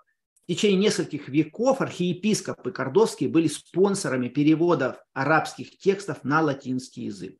[0.47, 7.37] в течение нескольких веков архиепископы кордовские были спонсорами переводов арабских текстов на латинский язык.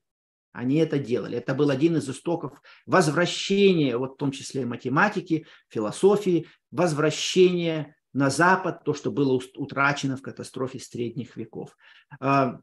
[0.51, 1.39] Они это делали.
[1.39, 8.83] Это был один из истоков возвращения, вот в том числе математики, философии, возвращения на Запад,
[8.83, 11.77] то, что было утрачено в катастрофе средних веков.
[12.19, 12.59] А,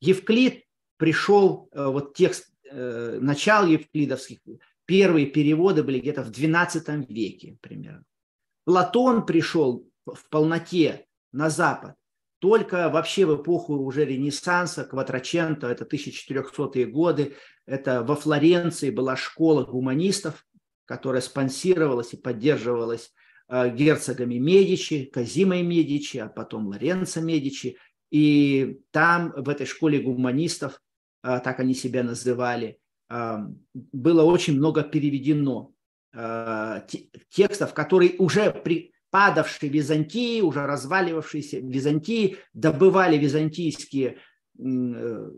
[0.00, 0.64] Евклид
[0.98, 4.40] пришел, э, вот текст, э, начал евклидовских,
[4.84, 8.04] первые переводы были где-то в XII веке примерно.
[8.64, 11.94] Платон пришел в полноте на Запад
[12.40, 19.64] только вообще в эпоху уже Ренессанса, Кватраченто, это 1400-е годы, это во Флоренции была школа
[19.64, 20.46] гуманистов,
[20.86, 23.12] которая спонсировалась и поддерживалась
[23.48, 27.76] э, герцогами Медичи, Казимой Медичи, а потом Лоренцо Медичи.
[28.10, 30.80] И там, в этой школе гуманистов,
[31.22, 33.36] э, так они себя называли, э,
[33.74, 35.74] было очень много переведено
[36.12, 44.18] текстов, которые уже при падавшей Византии, уже разваливавшейся Византии, добывали византийские
[44.58, 45.30] э,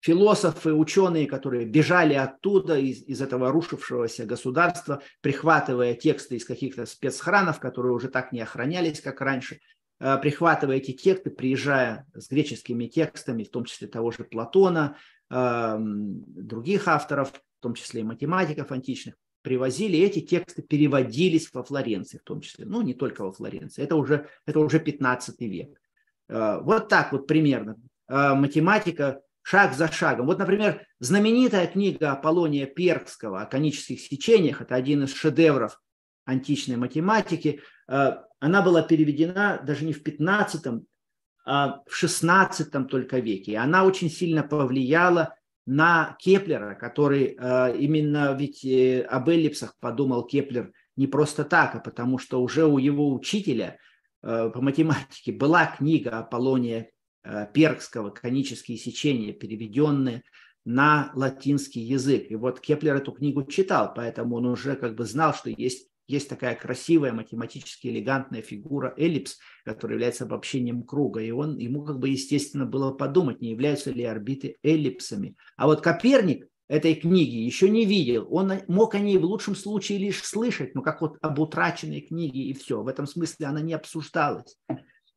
[0.00, 7.60] философы, ученые, которые бежали оттуда, из, из этого рушившегося государства, прихватывая тексты из каких-то спецхранов,
[7.60, 9.60] которые уже так не охранялись, как раньше,
[10.00, 14.96] э, прихватывая эти тексты, приезжая с греческими текстами, в том числе того же Платона,
[15.30, 22.22] других авторов, в том числе и математиков античных, привозили, эти тексты переводились во Флоренции в
[22.22, 22.64] том числе.
[22.64, 25.78] Ну, не только во Флоренции, это уже, это уже 15 век.
[26.28, 27.76] Э, вот так вот примерно.
[28.08, 30.26] Э, математика шаг за шагом.
[30.26, 35.80] Вот, например, знаменитая книга Аполлония Перкского о конических сечениях, это один из шедевров
[36.24, 40.84] античной математики, э, она была переведена даже не в 15
[41.44, 43.52] а в 16 только веке.
[43.52, 45.34] И она очень сильно повлияла
[45.66, 51.80] на Кеплера, который э, именно ведь э, об эллипсах подумал Кеплер не просто так, а
[51.80, 53.78] потому что уже у его учителя
[54.22, 56.90] э, по математике была книга Аполлония
[57.54, 60.24] Пергского «Конические сечения», переведенная
[60.64, 62.26] на латинский язык.
[62.30, 66.28] И вот Кеплер эту книгу читал, поэтому он уже как бы знал, что есть есть
[66.28, 71.20] такая красивая математически элегантная фигура эллипс, которая является обобщением круга.
[71.20, 75.36] И он, ему как бы естественно было подумать, не являются ли орбиты эллипсами.
[75.56, 78.26] А вот Коперник этой книги еще не видел.
[78.30, 82.40] Он мог о ней в лучшем случае лишь слышать, но как вот об утраченной книге
[82.40, 82.82] и все.
[82.82, 84.56] В этом смысле она не обсуждалась.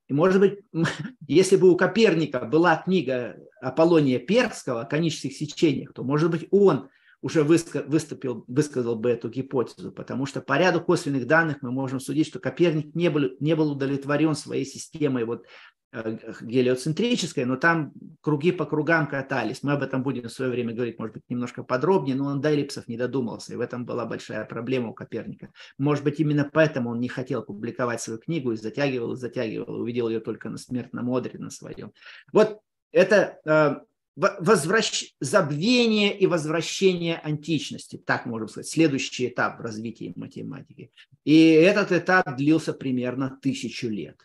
[0.07, 0.59] И, может быть,
[1.27, 6.89] если бы у Коперника была книга Аполлония Перского о конических сечениях, то, может быть, он
[7.25, 12.27] уже выступил, высказал бы эту гипотезу, потому что по ряду косвенных данных мы можем судить,
[12.27, 15.43] что Коперник не был, не был удовлетворен своей системой вот,
[15.91, 19.63] э, гелиоцентрической, но там круги по кругам катались.
[19.63, 22.51] Мы об этом будем в свое время говорить, может быть, немножко подробнее, но он до
[22.51, 25.49] эллипсов не додумался, и в этом была большая проблема у Коперника.
[25.79, 30.09] Может быть, именно поэтому он не хотел публиковать свою книгу и затягивал, и затягивал, увидел
[30.09, 31.91] ее только на смертном одре на своем.
[32.31, 32.59] Вот
[32.91, 33.77] это э,
[34.15, 35.13] возвращ...
[35.19, 40.91] забвение и возвращение античности, так можно сказать, следующий этап в развитии математики.
[41.23, 44.19] И этот этап длился примерно тысячу лет.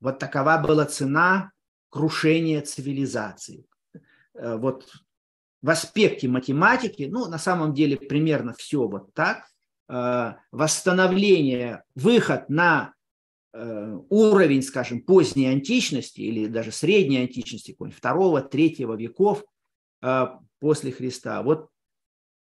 [0.00, 1.52] Вот такова была цена
[1.90, 3.66] крушения цивилизации.
[4.34, 4.88] Э, вот
[5.60, 9.48] в аспекте математики, ну, на самом деле примерно все вот так.
[9.88, 12.94] Э, восстановление, выход на
[14.08, 19.44] уровень, скажем, поздней античности или даже средней античности, второго, третьего веков
[20.02, 20.26] э,
[20.60, 21.68] после Христа, вот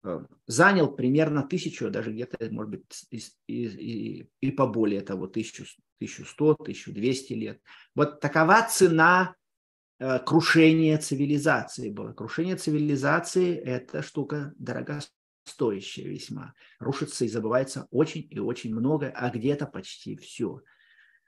[0.03, 7.33] э, занял примерно тысячу, даже где-то, может быть, и, и, и поболее того, 1100, 1200
[7.33, 7.61] лет.
[7.95, 9.35] Вот такова цена
[10.27, 12.13] крушения цивилизации была.
[12.13, 16.53] Крушение цивилизации– это штука дорогостоящая весьма.
[16.77, 20.61] Рушится и забывается очень и очень много, а где-то почти все–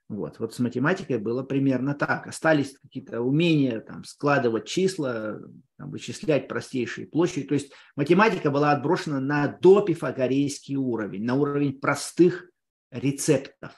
[0.10, 2.26] вот, вот с математикой было примерно так.
[2.26, 5.40] Остались какие-то умения там, складывать числа,
[5.78, 7.46] там, вычислять простейшие площади.
[7.46, 12.50] То есть математика была отброшена на допифагорейский уровень, на уровень простых
[12.90, 13.72] рецептов.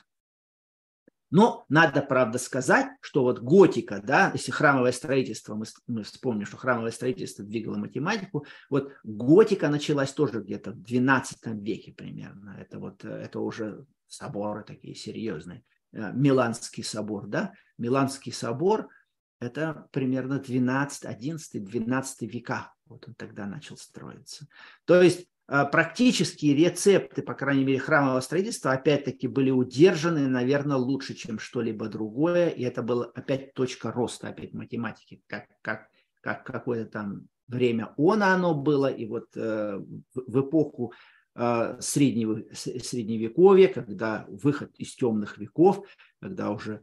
[1.31, 6.55] Но надо, правда, сказать, что вот готика, да, если храмовое строительство, мы, мы вспомним, что
[6.55, 11.23] храмовое строительство двигало математику, вот готика началась тоже где-то в XII
[11.59, 12.57] веке примерно.
[12.59, 15.63] Это вот, это уже соборы такие серьезные.
[15.93, 17.27] Э, Миланский собор.
[17.27, 17.53] Да?
[17.77, 18.89] Миланский собор–
[19.39, 22.73] это примерно 12, 11, 12 века.
[22.85, 24.47] Вот он тогда начал строиться.
[24.85, 31.13] То есть э, практические рецепты, по крайней мере, храмового строительства, опять-таки были удержаны, наверное, лучше,
[31.13, 32.49] чем что-либо другое.
[32.49, 35.87] И это была опять точка роста, опять математики, как, как,
[36.21, 38.87] как какое-то там время она оно было.
[38.87, 39.79] И вот э,
[40.13, 40.93] в, эпоху
[41.33, 45.87] среднего, средневековья, когда выход из темных веков,
[46.19, 46.81] когда уже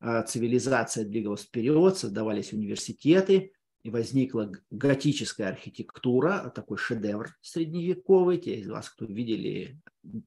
[0.00, 3.52] а, цивилизация двигалась вперед, создавались университеты,
[3.84, 8.38] и возникла готическая архитектура, такой шедевр средневековый.
[8.38, 9.78] Те из вас, кто видели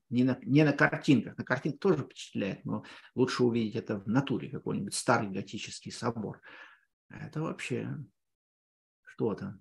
[0.10, 2.84] не на, не на картинках, на картинках тоже впечатляет, но
[3.16, 6.40] лучше увидеть это в натуре, какой-нибудь старый готический собор.
[7.10, 7.98] Это вообще
[9.04, 9.60] что-то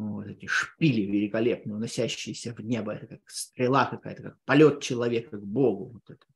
[0.00, 5.44] вот эти шпили великолепные, уносящиеся в небо, это как стрела какая-то, как полет человека к
[5.44, 5.92] Богу.
[5.94, 6.26] Вот это.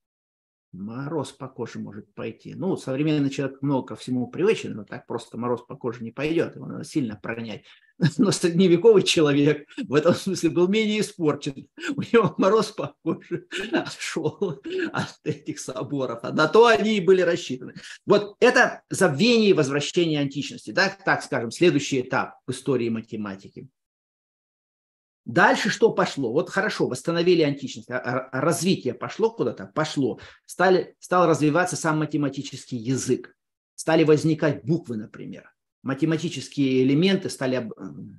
[0.74, 2.54] Мороз по коже может пойти.
[2.56, 6.56] Ну, современный человек много ко всему привычен, но так просто мороз по коже не пойдет,
[6.56, 7.62] его надо сильно пронять.
[8.18, 11.68] Но средневековый человек в этом смысле был менее испорчен.
[11.94, 13.46] У него мороз по коже
[14.00, 14.60] шел
[14.92, 16.18] от этих соборов.
[16.22, 17.74] А на то они и были рассчитаны.
[18.04, 20.72] Вот это забвение и возвращение античности.
[20.72, 20.88] Да?
[21.04, 23.68] Так скажем, следующий этап в истории математики.
[25.24, 26.32] Дальше что пошло?
[26.32, 29.66] Вот хорошо, восстановили античность, а, а развитие пошло куда-то?
[29.74, 30.20] Пошло.
[30.46, 33.34] Стали, стал развиваться сам математический язык.
[33.74, 37.70] Стали возникать буквы, например математические элементы стали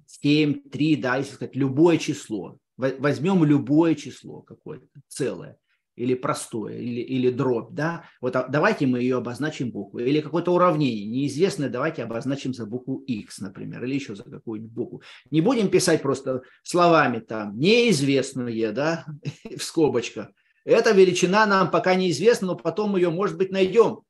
[0.07, 2.57] 7, 3, да, если сказать, любое число.
[2.77, 5.57] Возьмем любое число какое-то, целое,
[5.95, 10.53] или простое, или, или дробь, да, вот а, давайте мы ее обозначим буквой, или какое-то
[10.53, 15.01] уравнение неизвестное, давайте обозначим за букву x, например, или еще за какую-нибудь букву.
[15.31, 19.05] Не будем писать просто словами там неизвестное, да,
[19.58, 20.29] в скобочках.
[20.65, 24.01] Эта величина нам пока неизвестна, но потом ее, может быть, найдем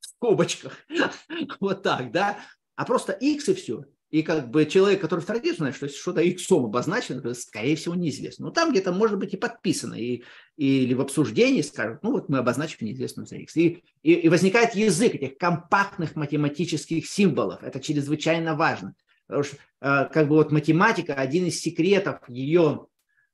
[0.00, 0.76] в скобочках.
[1.60, 2.38] Вот так, да
[2.80, 3.84] а просто x и все.
[4.10, 8.46] И как бы человек, который в традиции знает, что что-то x обозначено, скорее всего, неизвестно.
[8.46, 10.24] Но там где-то может быть и подписано, и,
[10.56, 13.56] или в обсуждении скажут, ну вот мы обозначим неизвестную за x.
[13.56, 17.62] И, и, и возникает язык этих компактных математических символов.
[17.62, 18.94] Это чрезвычайно важно.
[19.28, 22.86] Потому что э, как бы вот математика, один из секретов ее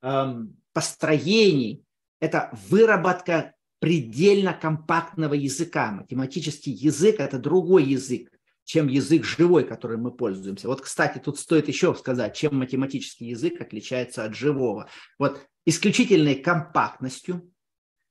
[0.03, 0.33] э,
[0.73, 1.83] построений,
[2.19, 5.91] это выработка предельно компактного языка.
[5.91, 8.36] Математический язык– это другой язык
[8.67, 10.67] чем язык живой, которым мы пользуемся.
[10.67, 14.89] Вот, кстати, тут стоит еще сказать, чем математический язык отличается от живого.
[15.17, 17.49] Вот исключительной компактностью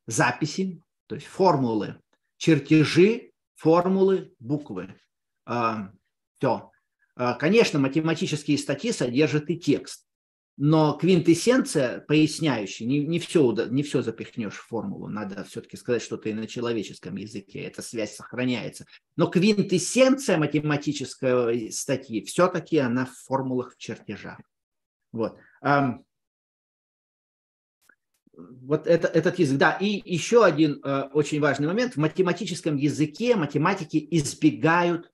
[0.06, 2.00] записи, то есть формулы,
[2.38, 4.98] чертежи, формулы, буквы.
[5.44, 5.90] А,
[6.38, 6.70] Все.
[7.16, 10.05] А, конечно, математические статьи содержат и текст
[10.58, 16.30] но квинтэссенция поясняющая, не, не, все, не все запихнешь в формулу, надо все-таки сказать что-то
[16.30, 18.86] и на человеческом языке, эта связь сохраняется.
[19.16, 24.40] Но квинтэссенция математической статьи все-таки она в формулах, в чертежах.
[25.12, 25.38] Вот.
[28.36, 29.58] Вот это, этот язык.
[29.58, 31.94] Да, и еще один э, очень важный момент.
[31.94, 35.10] В математическом языке математики избегают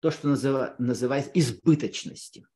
[0.00, 2.46] то, что называ, называется избыточности.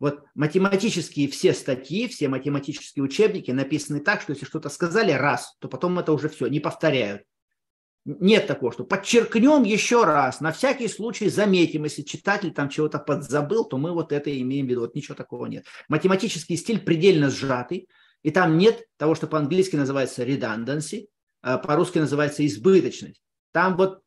[0.00, 5.68] Вот математические все статьи, все математические учебники написаны так, что если что-то сказали раз, то
[5.68, 7.22] потом это уже все, не повторяют.
[8.08, 13.64] нет такого, что подчеркнем еще раз, на всякий случай заметим, если читатель там чего-то подзабыл,
[13.64, 14.80] то мы вот это имеем в виду.
[14.80, 15.66] Вот ничего такого нет.
[15.88, 17.88] Математический стиль предельно сжатый,
[18.22, 21.08] и там нет того, что по-английски называется redundancy,
[21.42, 23.20] а по-русски называется избыточность.
[23.52, 24.00] Там вот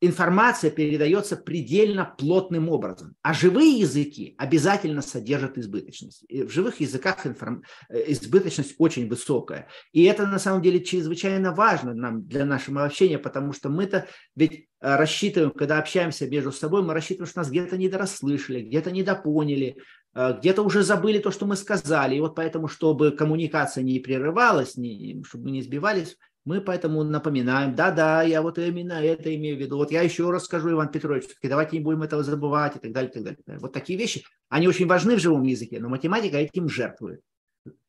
[0.00, 3.14] информация передается предельно плотным образом.
[3.22, 6.24] А живые языки обязательно содержат избыточность.
[6.28, 7.64] И в живых языках информ...
[7.88, 9.68] Э, избыточность очень высокая.
[9.92, 14.52] И это на самом деле чрезвычайно важно нам, для нашего общения, потому что мы-то ведь
[14.52, 19.78] э, рассчитываем, когда общаемся между собой, мы рассчитываем, что нас где-то недорасслышали, где-то недопоняли,
[20.14, 22.14] э, где-то уже забыли то, что мы сказали.
[22.14, 26.16] И вот поэтому, чтобы коммуникация не прерывалась, не, чтобы мы не сбивались,
[26.48, 29.76] мы поэтому напоминаем, да-да, я вот именно это имею в виду.
[29.76, 33.10] Вот я еще раз скажу, Иван Петрович, давайте не будем этого забывать и так далее,
[33.10, 33.58] и так далее.
[33.60, 37.20] Вот такие вещи, они очень важны в живом языке, но математика этим жертвует,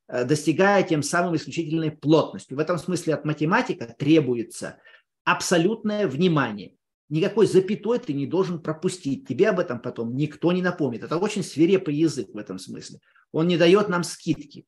[0.10, 2.57] э, достигая тем самым исключительной плотностью.
[2.57, 4.78] В этом смысле от математика требуется
[5.24, 6.76] абсолютное внимание.
[7.07, 9.26] Никакой запятой ты не должен пропустить.
[9.26, 11.03] Тебе об этом потом никто не напомнит.
[11.03, 12.99] Это очень свирепый язык в этом смысле.
[13.32, 14.66] Он не дает нам скидки.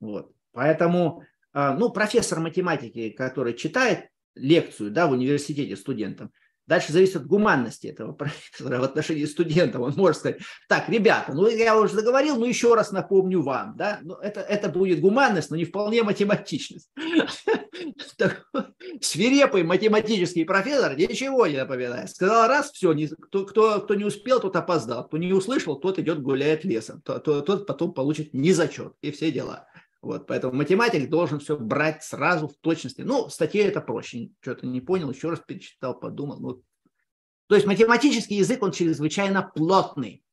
[0.00, 0.32] Вот.
[0.50, 1.22] Поэтому
[1.52, 6.30] ну, профессор математики, который читает лекцию да, в университете студентам,
[6.70, 9.82] дальше зависит от гуманности этого профессора в отношении студентов.
[9.82, 10.38] Он может сказать,
[10.68, 13.76] так, ребята, ну я уже заговорил, но еще раз напомню вам.
[13.76, 13.98] Да?
[14.02, 16.90] Ну, это, это будет гуманность, но не вполне математичность.
[19.00, 22.10] Свирепый математический профессор ничего не напоминает.
[22.10, 25.06] Сказал раз, все, кто, кто, не успел, тот опоздал.
[25.06, 27.02] Кто не услышал, тот идет гуляет лесом.
[27.02, 29.66] Тот потом получит незачет и все дела.
[30.02, 33.02] Вот, поэтому математик должен все брать сразу в точности.
[33.02, 34.30] Ну, статья это проще.
[34.40, 36.40] Что-то не понял, еще раз перечитал, подумал.
[36.40, 36.62] Ну,
[37.48, 40.24] то есть математический язык, он чрезвычайно плотный.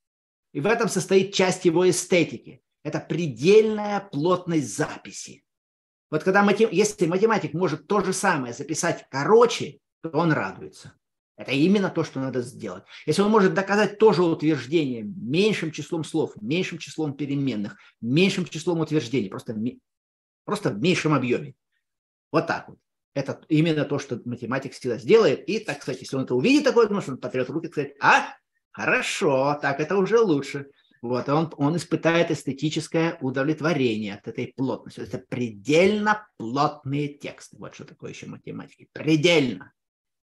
[0.54, 2.62] И в этом состоит часть его эстетики.
[2.84, 5.44] Это предельная плотность записи.
[6.10, 6.70] Вот когда матем...
[6.72, 10.94] если математик может то же самое записать короче, то он радуется.
[11.38, 12.84] Это именно то, что надо сделать.
[13.06, 18.80] Если он может доказать то же утверждение меньшим числом слов, меньшим числом переменных, меньшим числом
[18.80, 19.56] утверждений, просто,
[20.46, 21.54] просто в меньшем объеме.
[22.32, 22.80] Вот так вот.
[23.14, 25.48] Это именно то, что математик всегда сделает.
[25.48, 28.34] И, так сказать, если он это увидит такое, что он потрет руки и сказать, а,
[28.72, 30.68] хорошо, так это уже лучше.
[31.04, 35.02] Вот, он, он испытает эстетическое удовлетворение от этой плотности.
[35.02, 37.58] Это предельно плотные тексты.
[37.58, 38.88] Вот что такое еще математики.
[38.92, 39.74] Предельно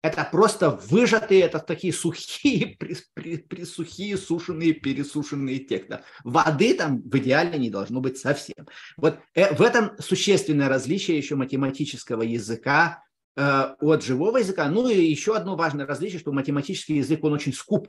[0.03, 2.76] это просто выжатые, это такие сухие,
[3.14, 6.01] присухие, сушеные, пересушенные тексты.
[6.24, 8.66] Воды там в идеале не должно быть совсем.
[8.96, 13.03] Вот э, в этом существенное различие еще математического языка
[13.36, 14.68] э, от живого языка.
[14.68, 17.88] Ну и еще одно важное различие, что математический язык, он очень скуп.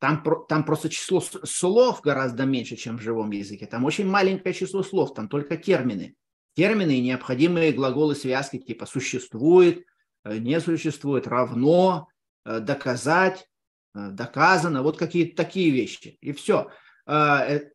[0.00, 3.66] Там, там просто число слов гораздо меньше, чем в живом языке.
[3.66, 6.16] Там очень маленькое число слов, там только термины.
[6.56, 9.84] Термины и необходимые глаголы связки типа «существует»,
[10.24, 12.08] не существует, равно,
[12.44, 13.46] э, доказать,
[13.94, 16.18] э, доказано, вот какие-то такие вещи.
[16.20, 16.70] И все.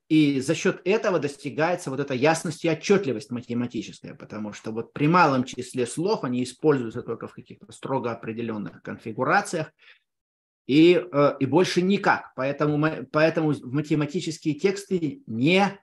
[0.07, 5.09] И за счет этого достигается вот эта ясность и отчетливость математическая, потому что вот при
[5.09, 9.73] малом числе слов они используются только в каких-то строго определенных конфигурациях,
[10.65, 11.03] и,
[11.41, 12.31] и больше никак.
[12.37, 15.77] Поэтому, поэтому математические тексты не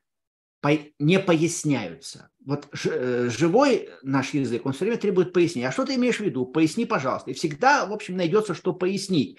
[0.99, 2.31] не поясняются.
[2.45, 5.69] Вот э, живой наш язык, он все время требует пояснения.
[5.69, 6.47] А что ты имеешь в виду?
[6.47, 7.31] Поясни, пожалуйста.
[7.31, 9.39] И всегда, в общем, найдется, что пояснить.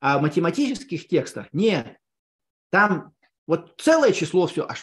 [0.00, 1.96] А в математических текстах нет.
[2.70, 3.12] Там
[3.46, 4.64] вот целое число все.
[4.64, 4.74] А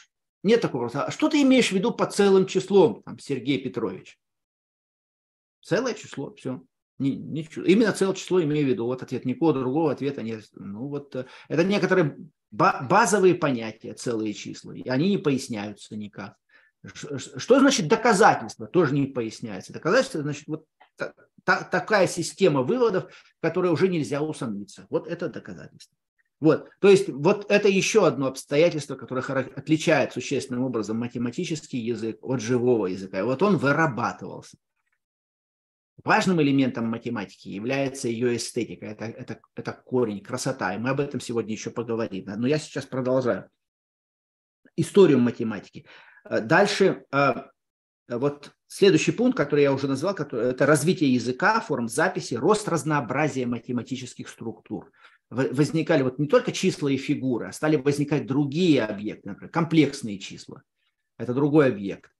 [0.43, 1.05] нет такого вопроса.
[1.05, 4.17] А что ты имеешь в виду по целым числом, там, Сергей Петрович?
[5.61, 6.61] Целое число, все.
[6.99, 7.65] Ничего.
[7.65, 8.85] Именно целое число имею в виду.
[8.85, 10.43] Вот ответ никакого другого ответа нет.
[10.53, 12.17] Ну вот э, это некоторые
[12.51, 16.35] базовые понятия, целые числа, и они не поясняются никак.
[16.93, 18.67] Что значит доказательство?
[18.67, 19.73] Тоже не поясняется.
[19.73, 24.85] Доказательство значит вот та, та, такая система выводов, в уже нельзя усомниться.
[24.89, 25.95] Вот это доказательство.
[26.39, 32.41] Вот, то есть вот это еще одно обстоятельство, которое отличает существенным образом математический язык от
[32.41, 33.19] живого языка.
[33.19, 34.57] И вот он вырабатывался.
[36.03, 41.19] Важным элементом математики является ее эстетика, это, это, это корень, красота, и мы об этом
[41.19, 42.25] сегодня еще поговорим.
[42.25, 43.49] Но я сейчас продолжаю
[44.77, 45.85] историю математики.
[46.23, 47.33] Э, дальше, э,
[48.07, 54.29] вот следующий пункт, который я уже назвал, это развитие языка, форм записи, рост разнообразия математических
[54.29, 54.91] структур.
[55.29, 60.63] Возникали вот не только числа и фигуры, а стали возникать другие объекты, например, комплексные числа.
[61.17, 62.11] Это другой объект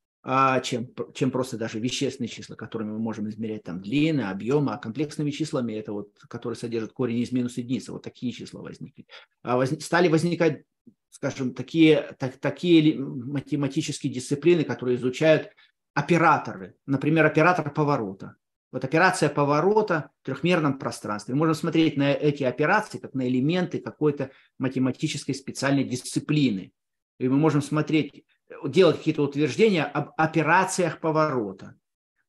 [0.63, 5.31] чем, чем просто даже вещественные числа, которыми мы можем измерять там длины, объемы, а комплексными
[5.31, 9.07] числами это вот, которые содержат корень из минус единицы, вот такие числа возникли.
[9.43, 10.63] А стали возникать,
[11.09, 15.49] скажем, такие, так, такие математические дисциплины, которые изучают
[15.93, 18.35] операторы, например, оператор поворота.
[18.71, 21.33] Вот операция поворота в трехмерном пространстве.
[21.33, 26.71] Мы можем смотреть на эти операции как на элементы какой-то математической специальной дисциплины.
[27.19, 28.25] И мы можем смотреть,
[28.63, 31.75] делать какие-то утверждения об операциях поворота.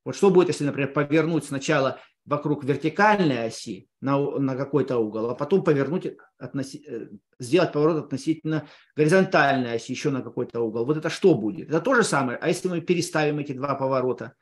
[0.04, 5.34] Вот что будет, если, например, повернуть сначала вокруг вертикальной оси на, на какой-то угол, а
[5.34, 6.06] потом повернуть,
[6.38, 7.08] относи, э,
[7.38, 8.66] сделать поворот относительно
[8.96, 10.84] горизонтальной оси еще на какой-то угол.
[10.84, 11.68] Вот это что будет?
[11.68, 12.38] Это то же самое.
[12.38, 14.34] А если мы переставим эти два поворота,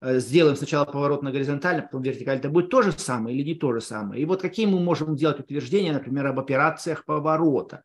[0.00, 3.54] э, сделаем сначала поворот на горизонтально, потом вертикально, это будет то же самое или не
[3.54, 4.20] то же самое?
[4.20, 7.84] И вот какие мы можем делать утверждения, например, об операциях поворота?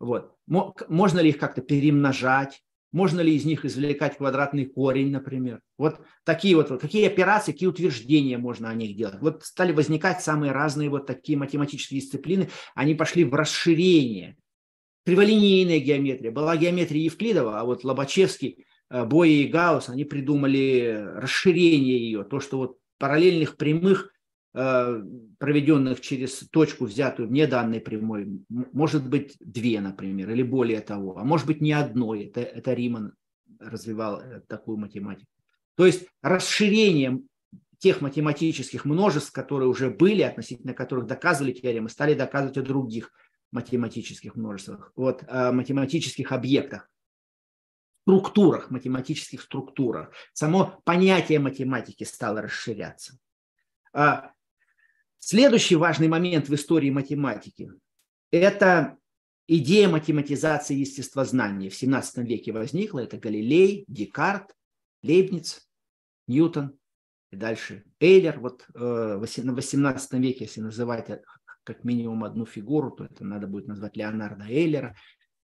[0.00, 0.34] Вот.
[0.46, 2.62] Можно ли их как-то перемножать?
[2.90, 5.60] Можно ли из них извлекать квадратный корень, например?
[5.76, 9.20] Вот такие вот, какие операции, какие утверждения можно о них делать?
[9.20, 12.48] Вот стали возникать самые разные вот такие математические дисциплины.
[12.74, 14.36] Они пошли в расширение.
[15.04, 16.30] Криволинейная геометрия.
[16.30, 22.24] Была геометрия Евклидова, а вот Лобачевский, э, Бои и Гаусс, они придумали расширение ее.
[22.24, 24.12] То, что вот параллельных прямых
[24.52, 31.24] проведенных через точку, взятую вне данной прямой, может быть две, например, или более того, а
[31.24, 32.24] может быть не одной.
[32.24, 33.14] Это, это Риман
[33.58, 35.30] развивал э, такую математику.
[35.76, 37.28] То есть расширением
[37.78, 43.12] тех математических множеств, которые уже были, относительно которых доказывали теоремы, стали доказывать о других
[43.52, 46.90] математических множествах, вот, о математических объектах,
[48.02, 50.10] структурах, математических структурах.
[50.32, 53.18] Само понятие математики стало расширяться.
[55.18, 57.72] Следующий важный момент в истории математики–
[58.30, 58.98] это
[59.48, 61.70] идея математизации естествознания.
[61.70, 63.00] В 17 веке возникла.
[63.00, 64.54] Это Галилей, Декарт,
[65.02, 65.68] Лейбниц,
[66.28, 66.78] Ньютон
[67.30, 68.38] и дальше Эйлер.
[68.38, 71.08] Вот э, в 18 веке, если называть
[71.64, 74.96] как минимум одну фигуру, то это надо будет назвать Леонарда Эйлера.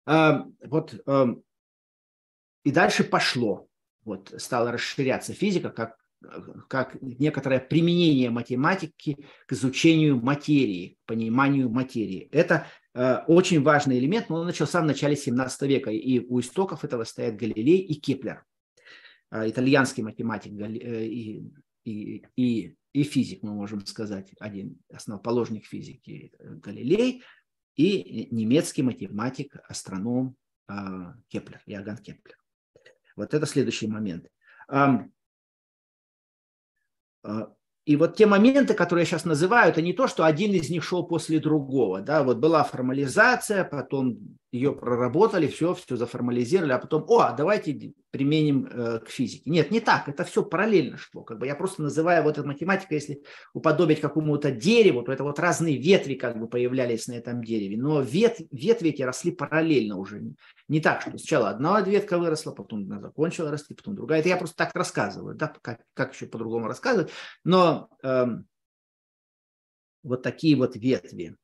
[0.05, 1.27] А, вот, э,
[2.65, 3.69] и дальше пошло.
[4.05, 5.97] Вот стала расширяться физика как
[6.69, 9.17] как некоторое применение математики
[9.47, 12.29] к изучению материи, к пониманию материи.
[12.33, 16.85] Это э, очень важный элемент, но он начался в начале 17 века, и у истоков
[16.85, 18.45] этого стоят Галилей и Кеплер,
[19.31, 21.45] э, итальянский математик э, и,
[21.85, 27.23] и, и, и физик, мы можем сказать, один основоположник физики Галилей,
[27.75, 30.37] и немецкий математик, астроном
[31.29, 32.37] Кеплер, Иоганн Кеплер.
[33.17, 34.27] Вот это следующий момент.
[37.23, 37.53] А,
[37.85, 40.85] и вот те моменты, которые я сейчас называю, это не то, что один из них
[40.85, 42.01] шел после другого.
[42.01, 42.23] Да?
[42.23, 49.01] Вот была формализация, потом ее проработали, все, все заформализировали, а потом, о, давайте применим э,
[49.01, 49.51] к физике.
[49.51, 51.23] Нет, не так, это все параллельно шло.
[51.23, 53.23] Как бы я просто называю вот эту математику, если
[53.55, 57.79] уподобить какому-то дереву, то это вот разные ветви как бы появлялись на этом дереве.
[57.79, 60.23] Но вет, ветви эти росли параллельно уже.
[60.73, 64.21] Не так, что сначала одна ветка выросла, потом она закончила расти, потом другая.
[64.21, 67.11] Это я просто так рассказываю, да, как, как еще по-другому рассказывать.
[67.45, 68.47] Но эм,
[70.03, 71.37] вот такие вот ветви.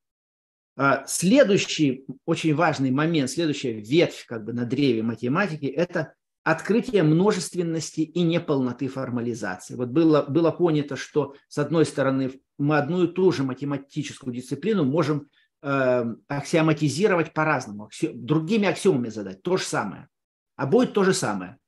[0.79, 8.01] А, следующий очень важный момент, следующая ветвь как бы на древе математики– это открытие множественности
[8.01, 9.75] и неполноты формализации.
[9.75, 14.85] Вот было, было понято, что с одной стороны мы одну и ту же математическую дисциплину
[14.85, 15.29] можем
[15.61, 20.09] аксиоматизировать по-разному, другими аксиомами задать, то же самое.
[20.57, 21.59] А будет то же самое.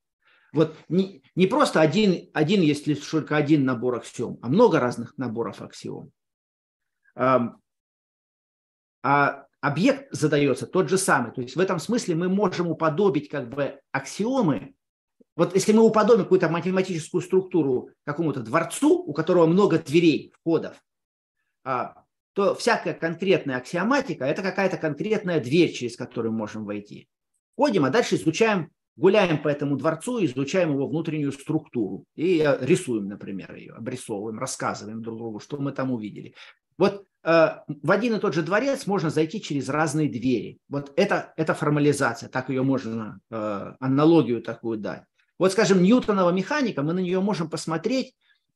[0.52, 5.16] Вот не, не просто один, один, есть лишь только один набор аксиом, а много разных
[5.16, 6.12] наборов аксиом
[9.02, 11.32] а объект задается тот же самый.
[11.32, 14.74] То есть в этом смысле мы можем уподобить как бы аксиомы.
[15.36, 20.82] Вот если мы уподобим какую-то математическую структуру какому-то дворцу, у которого много дверей, входов,
[21.64, 22.04] а,
[22.40, 27.06] то всякая конкретная аксиоматика– это какая-то конкретная дверь, через которую можем войти.
[27.52, 33.54] Входим, а дальше изучаем, гуляем по этому дворцу, изучаем его внутреннюю структуру и рисуем, например,
[33.54, 36.32] ее, обрисовываем, рассказываем друг другу, что мы там увидели.
[36.78, 40.56] Вот э, в один и тот же дворец можно зайти через разные двери.
[40.70, 45.02] Вот это, это формализация, так ее можно, э, аналогию такую дать.
[45.38, 48.12] Вот, скажем, Ньютонова механика, мы на нее можем посмотреть э,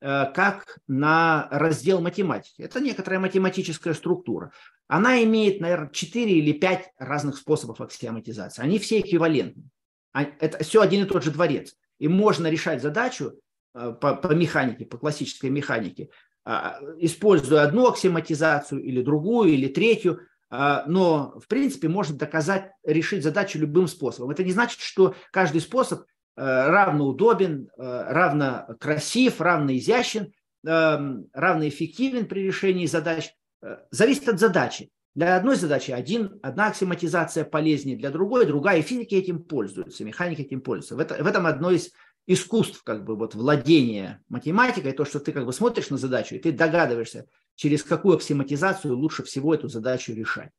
[0.07, 2.61] как на раздел математики.
[2.61, 4.53] Это некоторая математическая структура.
[4.87, 8.63] Она имеет, наверное, 4 или 5 разных способов аксиоматизации.
[8.63, 9.65] Они все эквивалентны.
[10.13, 11.75] Это все один и тот же дворец.
[11.99, 13.33] И можно решать задачу
[13.73, 16.11] по, по механике, по классической механике,
[16.45, 23.25] а, используя одну аксиоматизацию или другую, или третью, а, но, в принципе, можно доказать, решить
[23.25, 24.31] задачу любым способом.
[24.31, 26.05] Это не значит, что каждый способ э,
[26.37, 30.33] равно удобен, э, равно красив, равно изящен,
[30.67, 33.33] эм, равно эффективен при решении задач.
[33.63, 34.91] Э, зависит от задачи.
[35.15, 38.79] Для одной задачи один, одна аксиоматизация полезнее, для другой другая.
[38.79, 40.97] И физики этим пользуются, механики этим пользуются.
[40.97, 41.93] В, это, в этом одно из
[42.27, 46.39] искусств как бы вот владения математикой, то, что ты как бы смотришь на задачу, и
[46.39, 50.51] ты догадываешься, через какую аксиматизацию лучше всего эту задачу решать.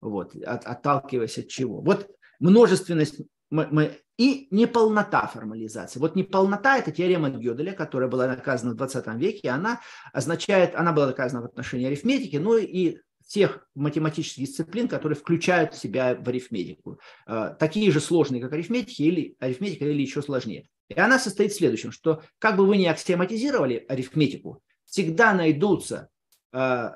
[0.00, 1.80] Вот, от, отталкиваясь от чего.
[1.80, 2.08] Вот
[2.38, 3.20] множественность
[3.54, 6.00] мы, мы, и неполнота формализации.
[6.00, 9.50] Вот неполнота– это теорема Гёделя, которая была доказана в 20 веке.
[9.50, 9.80] Она
[10.12, 12.98] означает, она была доказана в отношении арифметики, но и
[13.28, 16.98] тех математических дисциплин, которые включают себя в арифметику.
[17.26, 20.68] Э, такие же сложные, как арифметика или, арифметика, или еще сложнее.
[20.88, 26.08] И она состоит в следующем, что как бы вы ни аксиоматизировали арифметику, всегда найдутся
[26.52, 26.90] э,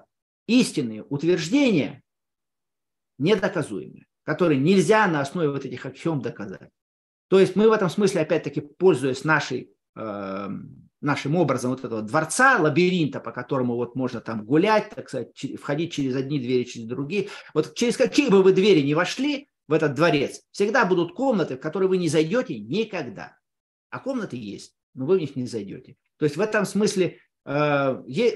[0.48, 2.02] истинные утверждения,
[3.18, 6.68] недоказуемые, которые нельзя на основе вот этих аксиом доказать.
[7.28, 10.48] То есть мы в этом смысле, опять-таки, пользуясь нашей э,
[11.00, 15.94] нашим образом вот этого дворца, лабиринта, по которому вот можно там гулять, так сказать, входить
[15.94, 17.30] через одни двери, через другие.
[17.54, 21.60] Вот через какие бы вы двери не вошли в этот дворец, всегда будут комнаты, в
[21.60, 23.34] которые вы не зайдете никогда.
[23.88, 25.96] А комнаты есть, но вы в них не зайдете.
[26.18, 27.18] То есть в этом смысле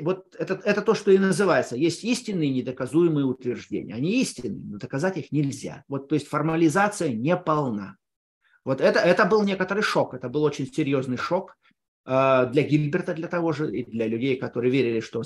[0.00, 1.76] вот это, это то, что и называется.
[1.76, 3.94] Есть истинные недоказуемые утверждения.
[3.94, 5.84] Они истинные, но доказать их нельзя.
[5.86, 7.98] Вот, то есть формализация не полна.
[8.64, 11.58] Вот это, это был некоторый шок, это был очень серьезный шок
[12.06, 15.22] а, для Гильберта, для того же, и для людей, которые верили, что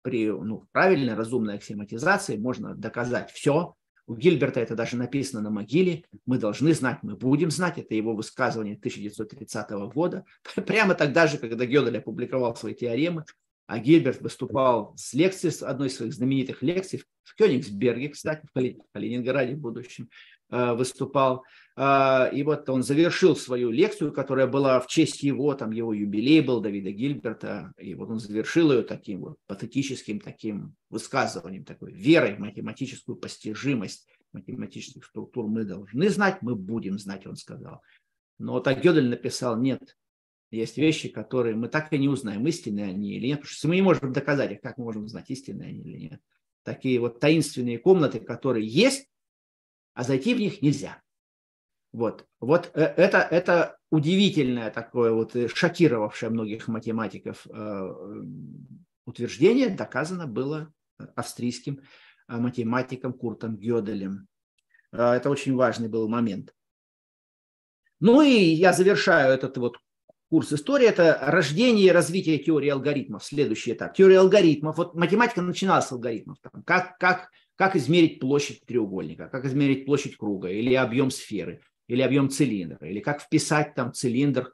[0.00, 3.74] при ну, правильной, разумной аксиоматизации можно доказать все.
[4.12, 6.04] У Гильберта это даже написано на могиле.
[6.26, 7.78] Мы должны знать, мы будем знать.
[7.78, 10.26] Это его высказывание 1930 года.
[10.66, 13.24] Прямо тогда же, когда Гёдель опубликовал свои теоремы,
[13.66, 18.52] а Гильберт выступал с лекцией, с одной из своих знаменитых лекций в Кёнигсберге, кстати, в
[18.92, 20.10] Калининграде в будущем,
[20.52, 21.44] выступал.
[21.74, 26.42] А, и вот он завершил свою лекцию, которая была в честь его, там его юбилей
[26.42, 27.72] был, Давида Гильберта.
[27.78, 34.06] И вот он завершил ее таким вот патетическим таким высказыванием, такой верой в математическую постижимость
[34.32, 37.82] математических структур мы должны знать, мы будем знать, он сказал.
[38.38, 39.96] Но вот Гёдель написал, нет,
[40.50, 43.76] есть вещи, которые мы так и не узнаем, истинные они или нет, потому что мы
[43.76, 46.20] не можем доказать их, как мы можем знать, истинные они или нет.
[46.62, 49.08] Такие вот таинственные комнаты, которые есть,
[49.94, 51.02] а зайти в них нельзя.
[51.92, 58.22] Вот, вот э, это, это удивительное такое вот э, шокировавшее многих математиков э,
[59.04, 60.72] утверждение доказано было
[61.16, 61.82] австрийским
[62.28, 64.28] математиком Куртом Гёделем.
[64.92, 66.54] Это очень важный был момент.
[67.98, 69.78] Ну и я завершаю этот вот
[70.32, 70.88] курс истории.
[70.88, 73.22] Это рождение и развитие теории алгоритмов.
[73.22, 73.92] Следующий этап.
[73.92, 74.78] Теория алгоритмов.
[74.78, 76.38] Вот математика начиналась с алгоритмов.
[76.64, 82.30] Как, как как измерить площадь треугольника, как измерить площадь круга, или объем сферы, или объем
[82.30, 84.52] цилиндра, или как вписать там цилиндр,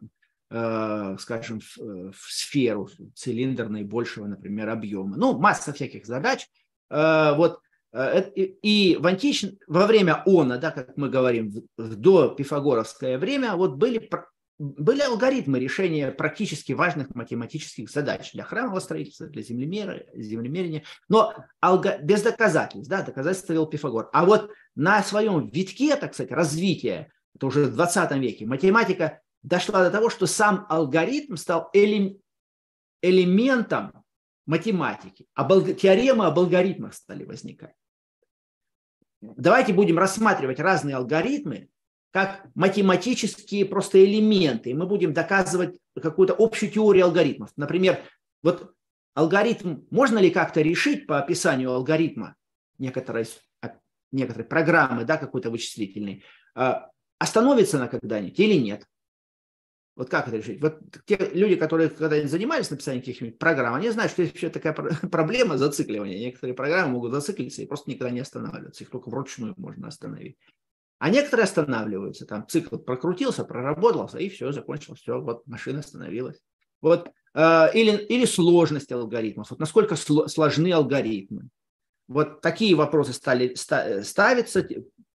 [0.51, 5.17] э, скажем, в, э, в сферу, цилиндр наибольшего, например, объема.
[5.17, 6.49] Ну, масса всяких задач.
[6.91, 7.61] Э, вот
[7.93, 9.45] э, и в антич...
[9.69, 14.11] во время она, да, как мы говорим, до пифагоровское время, вот были
[14.59, 21.99] были алгоритмы решения практически важных математических задач для храмового строительства, для землемера, землемерения, но алго...
[21.99, 24.11] без доказательств, да, доказательства вел Пифагор.
[24.13, 29.85] А вот на своем витке, так сказать, развития, это уже в 20 веке, математика дошла
[29.85, 32.19] до того, что сам алгоритм стал элем...
[33.01, 33.93] элементом
[34.45, 37.75] математики, а теоремы об алгоритмах стали возникать.
[39.21, 41.69] Давайте будем рассматривать разные алгоритмы
[42.11, 44.71] как математические просто элементы.
[44.71, 47.51] И мы будем доказывать какую-то общую теорию алгоритмов.
[47.57, 48.01] Например,
[48.43, 48.73] вот
[49.15, 52.37] алгоритм, можно ли как-то решить по описанию алгоритма
[52.79, 53.27] некоторой,
[54.13, 58.87] некоторой программы, да, какой-то вычислительной, а, остановится она когда-нибудь или нет?
[59.97, 60.61] Вот как это решить?
[60.61, 64.73] Вот те люди, которые когда-нибудь занимались написанием каких-нибудь программ, они знают, что есть вообще такая
[65.11, 66.21] проблема зацикливания.
[66.21, 68.85] Некоторые программы могут зациклиться и просто никогда не останавливаться.
[68.85, 70.37] Их только вручную можно остановить.
[70.99, 76.41] А некоторые останавливаются, там цикл прокрутился, проработался, и все, закончилось, все, вот машина остановилась.
[76.81, 81.49] Вот, э, или, или сложность алгоритмов, вот насколько сложны алгоритмы.
[82.09, 84.67] Вот такие вопросы стали ставиться,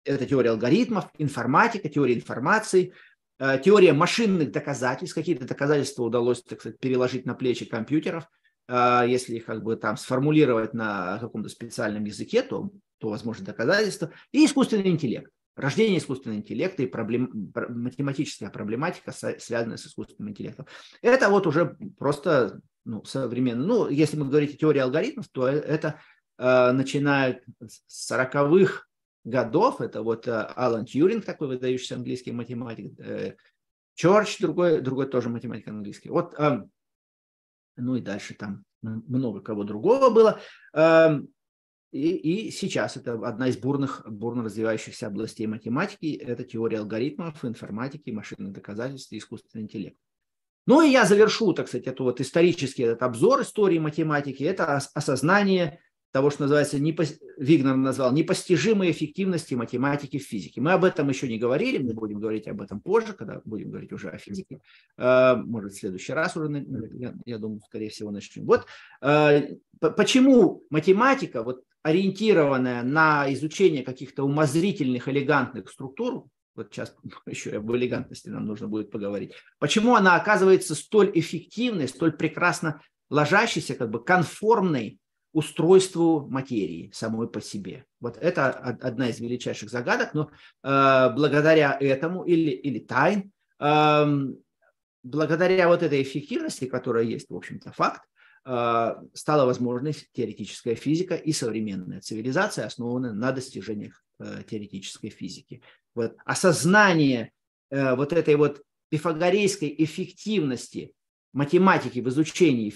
[0.05, 2.93] это теория алгоритмов, информатика, теория информации,
[3.39, 8.25] э, теория машинных доказательств, какие-то доказательства удалось, так сказать, переложить на плечи компьютеров,
[8.69, 12.69] э, если их как бы там сформулировать на каком-то специальном языке, то,
[12.99, 15.32] то возможно доказательства, и искусственный интеллект.
[15.55, 20.65] Рождение искусственного интеллекта и проблем, математическая проблематика, связанная с искусственным интеллектом.
[21.01, 23.63] Это вот уже просто ну, современно.
[23.65, 25.99] Ну, если мы говорим о теории алгоритмов, то э, это
[26.37, 27.43] э, начинает
[27.87, 28.83] с 40-х
[29.23, 29.81] годов.
[29.81, 33.35] Это вот э, Алан Тьюринг, такой выдающийся английский математик, э,
[33.95, 36.09] Чорч, другой, другой тоже математик английский.
[36.09, 36.63] Вот, э,
[37.77, 40.39] ну и дальше там много кого другого было.
[40.73, 41.19] Э,
[41.93, 46.15] и, и сейчас это одна из бурных, бурно развивающихся областей математики.
[46.15, 49.97] Это теория алгоритмов, информатики, машинных доказательств и искусственный интеллект.
[50.65, 54.43] Ну и я завершу, так сказать, эту вот исторический этот обзор истории математики.
[54.43, 55.79] Это осознание
[56.13, 57.03] того, что называется, непо...
[57.37, 60.61] Вигнер назвал непостижимой эффективности математики в физике.
[60.61, 63.91] Мы об этом еще не говорили, мы будем говорить об этом позже, когда будем говорить
[63.91, 64.61] уже о физике.
[64.95, 66.63] А, может, в следующий раз уже,
[67.25, 68.45] я, думаю, скорее всего, начнем.
[68.45, 68.67] Вот
[69.01, 69.41] а,
[69.79, 76.95] почему математика, вот ориентированная на изучение каких-то умозрительных, элегантных структур, вот сейчас
[77.25, 83.73] еще об элегантности нам нужно будет поговорить, почему она оказывается столь эффективной, столь прекрасно ложащейся,
[83.73, 84.99] как бы конформной
[85.33, 87.85] устройству материи самой по себе.
[87.99, 90.29] Вот это одна из величайших загадок, но
[90.63, 94.05] э, благодаря этому или, или тайн, э,
[95.01, 98.03] благодаря вот этой эффективности, которая есть, в общем-то, факт,
[98.45, 105.63] э, стала возможной теоретическая физика и современная цивилизация, основанная на достижениях э, теоретической физики.
[105.95, 106.15] Вот.
[106.25, 107.31] Осознание
[107.71, 110.93] э, вот этой вот пифагорейской эффективности
[111.33, 112.71] математики в изучении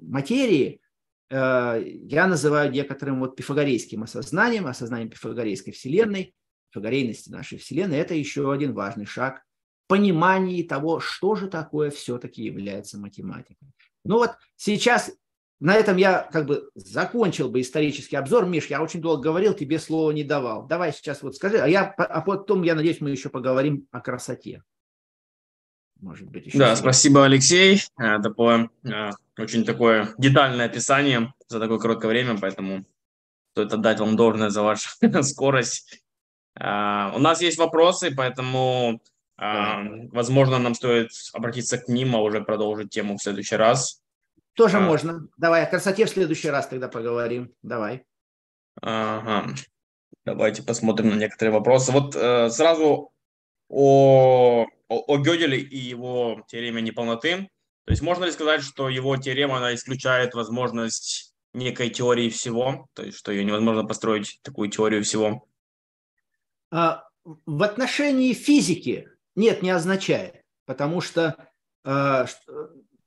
[0.00, 0.80] материи–
[1.30, 6.34] я называю некоторым вот пифагорейским осознанием, осознанием пифагорейской вселенной,
[6.70, 7.98] пифагорейности нашей вселенной.
[7.98, 9.42] Это еще один важный шаг
[9.86, 13.68] понимании того, что же такое все-таки является математикой.
[14.04, 15.12] Ну вот сейчас
[15.60, 18.46] на этом я как бы закончил бы исторический обзор.
[18.46, 20.66] Миш, я очень долго говорил, тебе слова не давал.
[20.66, 24.62] Давай сейчас вот скажи, а, я, а потом, я надеюсь, мы еще поговорим о красоте.
[26.00, 27.82] Может быть, еще да, спасибо, Алексей.
[27.98, 32.84] Э, это было э, очень такое детальное описание за такое короткое время, поэтому
[33.52, 34.88] стоит отдать вам должное за вашу
[35.22, 36.02] скорость.
[36.58, 39.02] Э, у нас есть вопросы, поэтому,
[39.38, 44.02] возможно, нам стоит обратиться к ним, а уже продолжить тему в следующий раз.
[44.54, 44.80] Тоже а.
[44.80, 45.26] можно.
[45.38, 47.52] Давай, о красоте в следующий раз тогда поговорим.
[47.62, 48.04] Давай.
[48.82, 49.54] Ага.
[50.24, 51.92] Давайте посмотрим на некоторые вопросы.
[51.92, 53.12] Вот э, сразу
[53.70, 57.48] о о, о Гёделе и его теореме неполноты.
[57.84, 63.04] То есть можно ли сказать, что его теорема она исключает возможность некой теории всего, то
[63.04, 65.46] есть что ее невозможно построить такую теорию всего?
[66.70, 71.48] А, в отношении физики нет, не означает, потому что
[71.84, 72.26] э,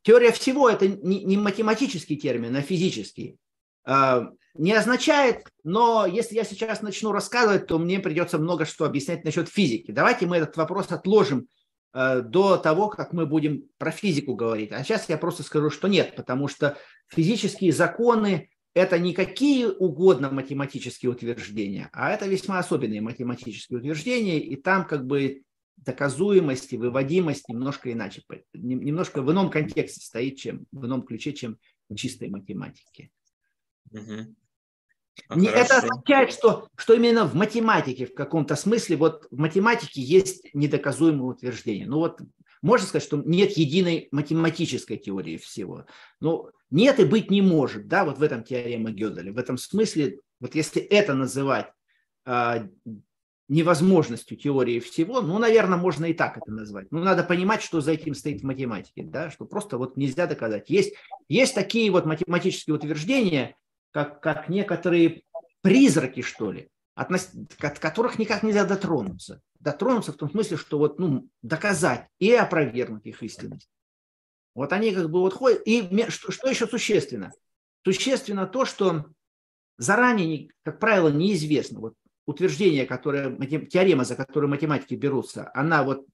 [0.01, 3.38] теория всего это не, не математический термин, а физический.
[3.86, 4.24] Э,
[4.56, 9.49] не означает, но если я сейчас начну рассказывать, то мне придется много что объяснять насчет
[9.49, 9.91] физики.
[9.91, 11.47] Давайте мы этот вопрос отложим
[11.93, 14.72] Э, до того, как мы будем про физику говорить.
[14.72, 16.78] А сейчас я просто скажу, что нет, потому что
[17.08, 24.56] физические законы– это не какие угодно математические утверждения, а это весьма особенные математические утверждения, и
[24.56, 25.43] там как бы
[25.78, 28.24] доказуемость и выводимость немножко иначе,
[28.54, 33.12] немножко в ином контексте стоит, чем в ином ключе, чем в чистой математике.
[33.91, 34.36] Угу.
[35.28, 40.01] А, не, это означает, что, что именно в математике в каком-то смысле, вот в математике
[40.01, 41.86] есть недоказуемые утверждения.
[41.86, 42.20] Ну вот
[42.61, 45.86] можно сказать, что нет единой математической теории всего.
[46.20, 49.32] Но нет и быть не может, да, вот в этом теорема Гёделя.
[49.32, 51.68] В этом смысле, вот если это называть
[52.26, 52.68] а,
[53.49, 56.91] невозможностью теории всего, ну, наверное, можно и так это назвать.
[56.91, 60.70] Но надо понимать, что за этим стоит в математике, да, что просто вот нельзя доказать.
[60.70, 60.95] Есть,
[61.28, 63.55] есть такие вот математические утверждения,
[63.93, 65.23] как, как некоторые
[65.61, 69.41] призраки, что ли, от, от которых никак нельзя дотронуться.
[69.59, 73.69] Дотронуться в том смысле, что вот, ну, доказать и опровергнуть их истинность.
[74.55, 75.61] Вот они как бы вот ходят.
[75.65, 77.31] И что, что еще существенно?
[77.85, 79.05] Существенно то, что
[79.77, 81.79] заранее, как правило, неизвестно.
[81.79, 81.93] Вот
[82.25, 83.35] утверждение, которое,
[83.67, 86.05] теорема, за которую математики берутся, она вот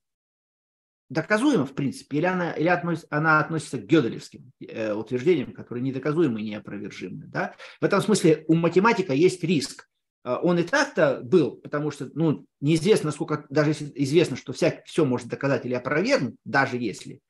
[1.10, 6.42] доказуема, в принципе, или она, или относится, она относится к гёделевским э, утверждениям, которые недоказуемы
[6.42, 7.26] и неопровержимы.
[7.28, 7.56] Да?
[7.82, 9.90] В этом смысле у математика есть риск.
[10.24, 15.04] Э, он и так-то был, потому что ну, неизвестно, сколько, даже известно, что вся, все
[15.04, 17.22] может доказать или опровергнуть, даже если,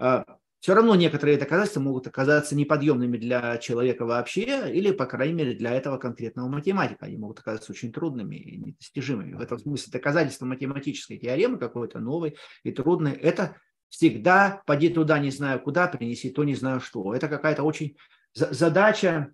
[0.00, 0.24] э,
[0.60, 5.72] все равно некоторые доказательства могут оказаться неподъемными для человека вообще, или, по крайней мере, для
[5.72, 7.06] этого конкретного математика.
[7.06, 9.34] Они могут оказаться очень трудными и недостижимыми.
[9.34, 13.56] В этом смысле доказательство математической теоремы какой-то новой и трудной– это
[13.88, 17.14] всегда «поди туда, не знаю куда, принеси то, не знаю что».
[17.14, 17.96] Это какая-то очень
[18.34, 19.32] задача,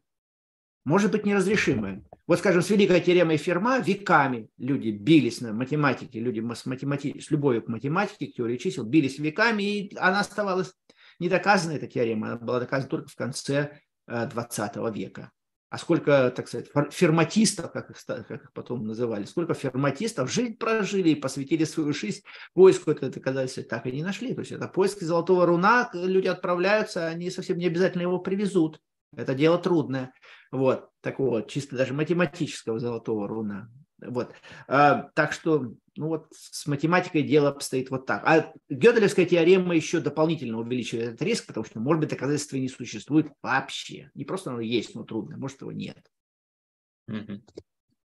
[0.84, 2.04] может быть, неразрешимая.
[2.28, 7.18] Вот, скажем, с великой теоремой Ферма веками люди бились на математике, люди с, математи...
[7.18, 10.72] с любовью к математике, к теории чисел, бились веками, и она оставалась
[11.18, 15.32] не доказана эта теорема, она была доказана только в конце 20 э, века.
[15.68, 21.10] А сколько, так сказать, ферматистов, как их, как их потом называли, сколько ферматистов жизнь прожили
[21.10, 22.22] и посвятили свою жизнь
[22.54, 24.32] поиску этого доказательства, так и не нашли.
[24.32, 28.80] То есть это поиск золотого руна, люди отправляются, они совсем не обязательно его привезут.
[29.16, 30.12] Это дело трудное.
[30.52, 33.68] Вот, такого чисто даже математического золотого руна.
[33.98, 34.32] Вот.
[34.68, 38.22] А, так что Ну вот с математикой дело обстоит вот так.
[38.26, 43.28] А Гёделевская теорема еще дополнительно увеличивает этот риск, потому что, может быть, доказательства не существует
[43.42, 44.10] вообще.
[44.14, 45.98] Не просто оно есть, но трудно, может, его нет.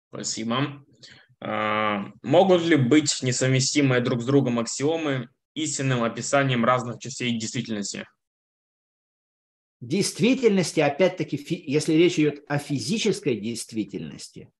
[0.08, 0.84] Спасибо.
[1.40, 8.06] А, могут ли быть несовместимые друг с другом аксиомы истинным описанием разных частей действительности?
[9.80, 14.50] действительности, опять-таки, если речь идет о физической действительности,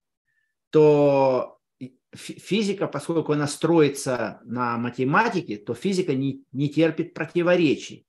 [0.70, 1.58] то
[2.14, 8.06] физика, поскольку она строится на математике, то физика не, не терпит противоречий.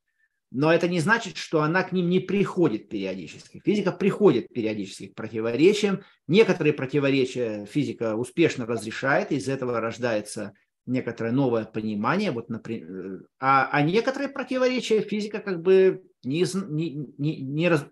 [0.52, 3.62] Но это не значит, что она к ним не приходит периодически.
[3.66, 6.04] Физика приходит периодически к противоречиям.
[6.28, 10.54] Некоторые противоречия физика успешно разрешает, из этого рождается
[10.86, 17.14] некоторое новое понимание, вот, например, э, а, а некоторые противоречия физика как бы не, не,
[17.18, 17.86] не, не, раз,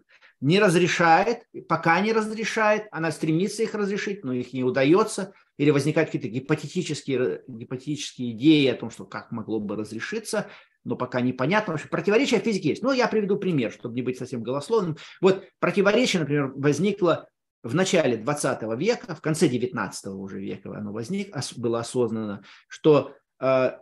[0.43, 6.09] не разрешает, пока не разрешает, она стремится их разрешить, но их не удается, или возникают
[6.09, 10.49] какие-то гипотетические, гипотетические идеи о том, что как могло бы разрешиться,
[10.83, 11.71] но пока непонятно.
[11.71, 12.83] Вообще, противоречия в есть.
[12.83, 14.97] Ну, я приведу пример, чтобы не быть совсем голословным.
[15.21, 17.29] Вот противоречие, например, возникло
[17.63, 23.77] в начале 20 века, в конце 19 уже века оно возник, было осознано, что э,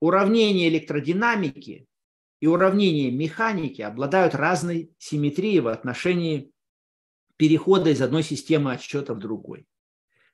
[0.00, 1.86] уравнения электродинамики
[2.40, 6.50] и уравнения механики обладают разной симметрией в отношении
[7.36, 9.66] перехода из одной системы отсчета в другой.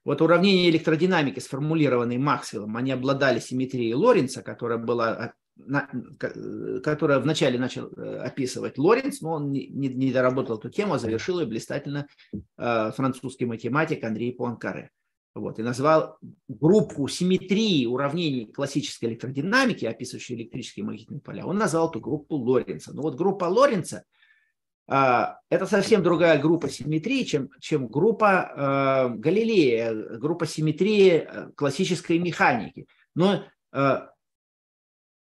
[0.04, 5.34] Вот уравнения электродинамики, сформулированные Максвеллом, они обладали симметрией Лоренца, которая была
[6.84, 11.40] которая вначале начал э, описывать Лоренц, но он не, не доработал эту тему, а завершил
[11.40, 12.07] ее блистательно
[12.59, 14.90] э, французский математик Андрей Пуанкаре.
[15.37, 16.16] Вот, и назвал
[16.49, 22.95] группу симметрии уравнений классической электродинамики, описывающей электрические и магнитные поля, он назвал эту группу Лоренца.
[22.95, 24.05] Но вот группа Лоренца
[24.89, 32.87] э,– это совсем другая группа симметрии, чем, чем группа э, Галилея, группа симметрии классической механики.
[33.14, 34.07] Но э,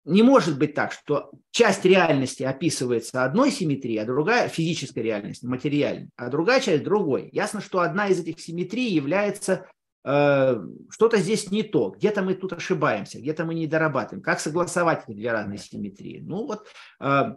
[0.05, 6.11] не может быть так, что часть реальности описывается одной симметрией, а другая физической реальности, материальной,
[6.17, 7.29] а другая часть другой.
[7.31, 9.69] Ясно, что одна из этих симметрий является
[10.03, 14.23] что-то здесь не то, где-то мы тут ошибаемся, где-то мы не дорабатываем.
[14.23, 16.21] Как согласовать эти две разные симметрии?
[16.21, 16.67] Ну вот
[17.01, 17.35] э,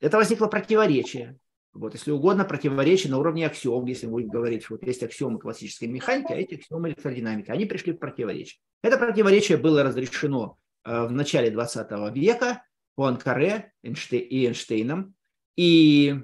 [0.00, 1.38] это возникло противоречие.
[1.72, 5.88] Вот, если угодно, противоречие на уровне аксиом, если мы будем говорить, вот есть аксиомы классической
[5.88, 8.60] механики, а эти аксиомы электродинамики, они пришли в противоречие.
[8.82, 12.64] Это противоречие было разрешено Э, в начале 20 века
[12.94, 15.14] Пуанкаре и Эйнштейном.
[15.56, 16.20] И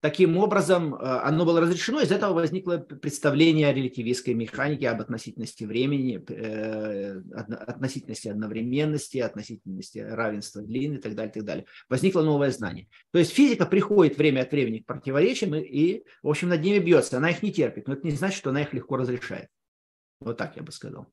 [0.00, 5.64] таким образом э, оно было разрешено, из этого возникло представление о релятивистской механике, об относительности
[5.64, 11.66] времени, э, относительности одновременности, относительности равенства длины и так далее, и так далее.
[11.88, 12.88] Возникло новое знание.
[13.12, 16.78] То есть физика приходит время от времени к противоречиям и, и, в общем, над ними
[16.78, 17.16] бьется.
[17.16, 19.48] Она их не терпит, но это не значит, что она их легко разрешает.
[20.20, 21.08] Вот так я бы сказал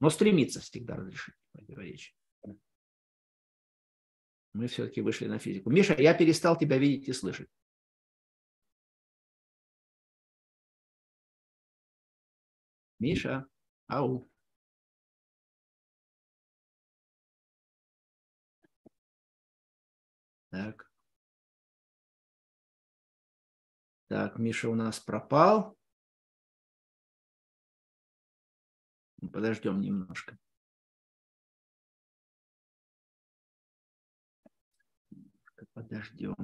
[0.00, 2.12] но стремится всегда разрешить противоречия.
[4.54, 5.70] Мы все-таки вышли на физику.
[5.70, 7.48] Миша, я перестал тебя видеть и слышать.
[12.98, 13.46] Миша,
[13.86, 14.28] ау.
[20.50, 20.90] Так.
[24.08, 25.76] Так, Миша у нас пропал.
[29.32, 30.38] Подождем немножко.
[35.74, 36.34] Подождем.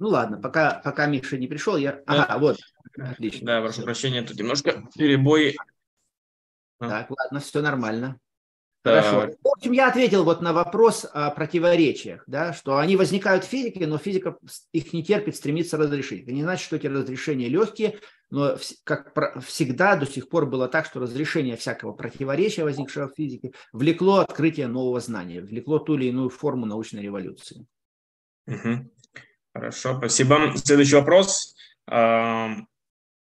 [0.00, 2.02] Ну ладно, пока, пока Миша не пришел, я...
[2.06, 2.58] Ага, вот.
[2.98, 3.46] Отлично.
[3.46, 5.56] Да, прошу прощения, тут немножко перебой.
[6.78, 8.18] Так, ладно, все нормально.
[8.84, 9.32] Хорошо.
[9.42, 13.86] В общем, я ответил вот на вопрос о противоречиях, да, что они возникают в физике,
[13.86, 14.38] но физика
[14.72, 16.22] их не терпит, стремится разрешить.
[16.22, 17.98] Это не значит, что эти разрешения легкие,
[18.30, 19.12] но как
[19.44, 24.68] всегда до сих пор было так, что разрешение всякого противоречия, возникшего в физике, влекло открытие
[24.68, 27.66] нового знания, влекло ту или иную форму научной революции.
[28.46, 28.90] Угу.
[29.54, 30.52] Хорошо, спасибо.
[30.56, 31.56] Следующий вопрос.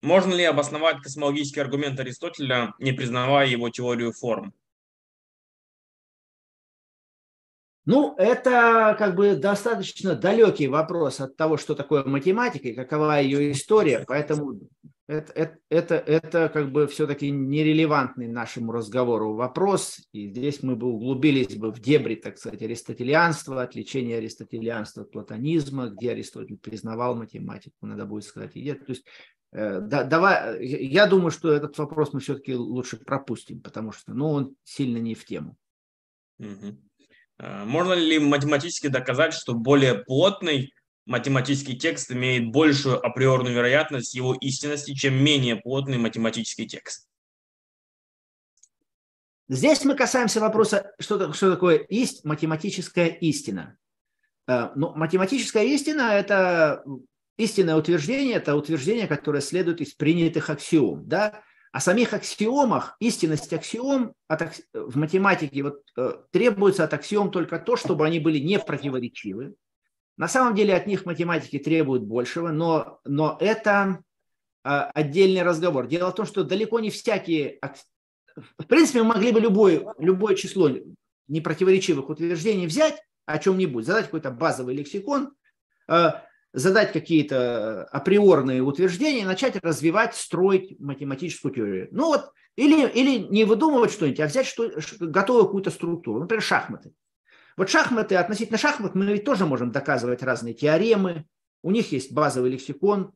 [0.05, 4.53] Можно ли обосновать космологический аргумент Аристотеля, не признавая его теорию форм?
[7.85, 13.51] Ну, это как бы достаточно далекий вопрос от того, что такое математика и какова ее
[13.51, 14.59] история, поэтому
[15.07, 20.87] это, это, это, это как бы все-таки нерелевантный нашему разговору вопрос, и здесь мы бы
[20.87, 27.85] углубились бы в дебри, так сказать, аристотелианства, отличение аристотелианства от платонизма, где Аристотель признавал математику,
[27.85, 28.55] надо будет сказать.
[28.55, 29.05] И то есть,
[29.55, 34.55] да, давай, я думаю, что этот вопрос мы все-таки лучше пропустим, потому что ну, он
[34.65, 35.55] сильно не в тему.
[36.39, 36.77] Угу.
[37.37, 40.73] Можно ли математически доказать, что более плотный
[41.05, 47.07] математический текст имеет большую априорную вероятность его истинности, чем менее плотный математический текст?
[49.47, 53.77] Здесь мы касаемся вопроса, что, что такое ист, математическая истина.
[54.47, 56.83] Э, ну, математическая истина– это
[57.37, 61.07] истинное утверждение, это утверждение, которое следует из принятых аксиом.
[61.07, 61.41] Да?
[61.71, 67.75] О самих аксиомах, истинность аксиом от, в математике вот, э, требуется от аксиом только то,
[67.75, 69.55] чтобы они были не противоречивы.
[70.17, 73.99] На самом деле от них математики требуют большего, но, но это
[74.63, 75.87] э, отдельный разговор.
[75.87, 77.59] Дело в том, что далеко не всякие
[78.57, 80.69] в принципе, мы могли бы любое, любое число
[81.27, 85.33] непротиворечивых утверждений взять о чем-нибудь, задать какой-то базовый лексикон,
[85.87, 86.11] э,
[86.55, 91.87] задать какие-то априорные утверждения начать развивать, строить математическую теорию.
[91.91, 96.93] Ну вот, или, или не выдумывать что-нибудь, а взять что, готовую какую-то структуру, например, шахматы.
[97.57, 101.25] Вот шахматы, относительно шахмат мы ведь тоже можем доказывать разные теоремы,
[101.61, 103.11] у них есть базовый лексикон,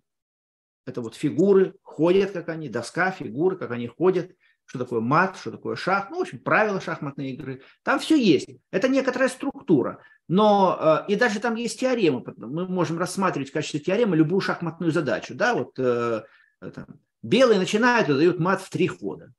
[0.86, 4.32] это вот фигуры, ходят как они, доска, фигуры, как они ходят–
[4.70, 7.64] что такое мат, что такое шах, ну, в общем, правила шахматной игры.
[7.82, 8.50] Там все есть.
[8.70, 10.04] Это некоторая структура.
[10.30, 12.24] Но э, и даже там есть теоремы.
[12.38, 15.34] Мы можем рассматривать в качестве теоремы любую шахматную задачу.
[15.34, 16.22] Да, вот э,
[16.62, 16.86] там,
[17.24, 19.34] белые начинают и дают мат в три хода.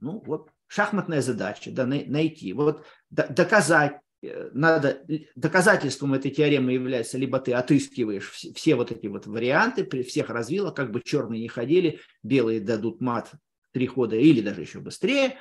[0.00, 2.52] Ну, вот шахматная задача, да, найти.
[2.52, 5.00] Вот доказать, э, надо,
[5.36, 10.28] доказательством этой теоремы является, либо ты отыскиваешь все, все вот эти вот варианты, при всех
[10.28, 13.30] развила, как бы черные не ходили, белые дадут мат
[13.70, 15.36] три хода или даже еще быстрее.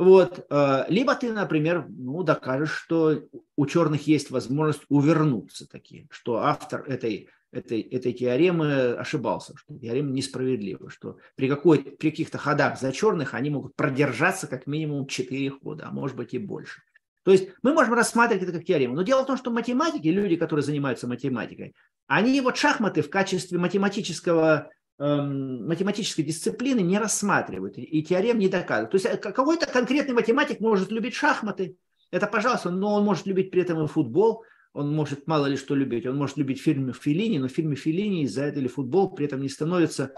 [0.00, 0.46] Вот.
[0.48, 3.22] Э, либо ты, например, ну, докажешь, что
[3.54, 10.10] у черных есть возможность увернуться такие, что автор этой, этой, этой теоремы ошибался, что теорема
[10.10, 15.50] несправедлива, что при, какой, при каких-то ходах за черных они могут продержаться как минимум 4
[15.50, 16.80] хода, а может быть и больше.
[17.22, 18.94] То есть мы можем рассматривать это как теорему.
[18.94, 21.74] Но дело в том, что математики, люди, которые занимаются математикой,
[22.06, 24.70] они вот шахматы в качестве математического
[25.00, 28.90] математической дисциплины не рассматривают и теорем не доказывают.
[28.90, 31.76] То есть э, какой-то конкретный математик может любить шахматы,
[32.10, 34.44] это пожалуйста, но он может любить при этом и футбол,
[34.74, 38.42] он может мало ли что любить, он может любить фильмы Филини, но фильмы Филини из-за
[38.42, 40.12] этого или футбол при этом не становится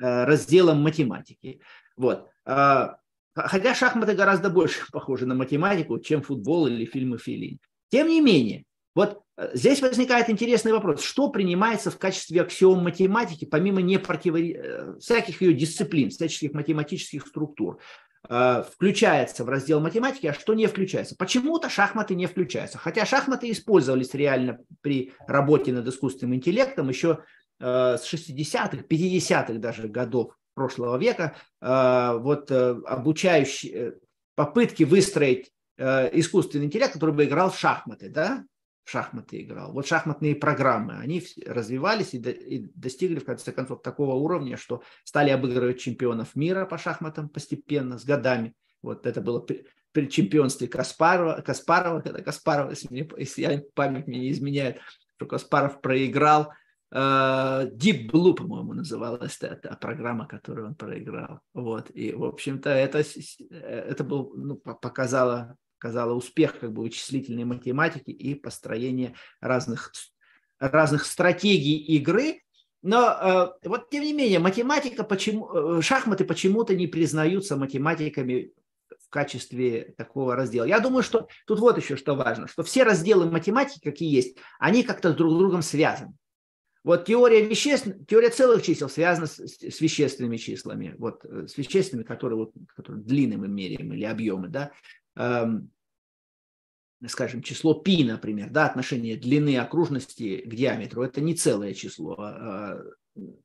[0.00, 1.60] э, разделом математики.
[1.96, 2.28] Вот.
[2.44, 2.98] А,
[3.34, 7.60] хотя шахматы гораздо больше похожи на математику, чем футбол или фильмы Филини.
[7.90, 8.64] Тем не менее,
[8.96, 11.02] вот э, здесь возникает интересный вопрос.
[11.02, 14.38] Что принимается в качестве аксиом математики, помимо непротиво...
[14.38, 17.78] Э, всяких ее дисциплин, всяческих математических структур?
[18.30, 21.14] Э, включается в раздел математики, а что не включается.
[21.14, 22.78] Почему-то шахматы не включаются.
[22.78, 27.18] Хотя шахматы использовались реально при работе над искусственным интеллектом еще
[27.58, 31.36] с 60-х, 50-х даже годов прошлого века.
[31.62, 33.94] Вот обучающие
[34.34, 38.44] попытки выстроить искусственный интеллект, который бы играл в шахматы, да,
[38.86, 39.72] в шахматы играл.
[39.72, 44.82] Вот шахматные программы, они развивались и, до, и достигли в конце концов такого уровня, что
[45.02, 48.54] стали обыгрывать чемпионов мира по шахматам постепенно, с годами.
[48.82, 54.06] Вот это было при, при чемпионстве Каспарова, Каспарова, когда Каспаров, если, мне, если я, память
[54.06, 54.78] мне не изменяет,
[55.16, 56.52] что Каспаров проиграл,
[56.92, 61.40] э, Deep Blue, по-моему, называлась эта программа, которую он проиграл.
[61.54, 61.90] Вот.
[61.90, 63.02] И, в общем-то, это,
[63.50, 69.92] это был, ну, показало показала успех как бы вычислительной математики и построение разных,
[70.58, 72.42] разных стратегий игры.
[72.82, 78.52] Но э, вот тем не менее, математика почему, э, шахматы почему-то не признаются математиками
[79.04, 80.64] в качестве такого раздела.
[80.64, 84.82] Я думаю, что тут вот еще что важно, что все разделы математики, какие есть, они
[84.82, 86.14] как-то друг с другом связаны.
[86.84, 92.06] Вот теория веществ, теория целых чисел связана с, с вещественными числами, вот э, с вещественными,
[92.06, 94.70] которые, вот, которые длины мы меряем или объемы, да.
[95.16, 95.70] Эм,
[97.08, 102.82] скажем, число π, например, да, отношение длины окружности к диаметру, это не целое число, а,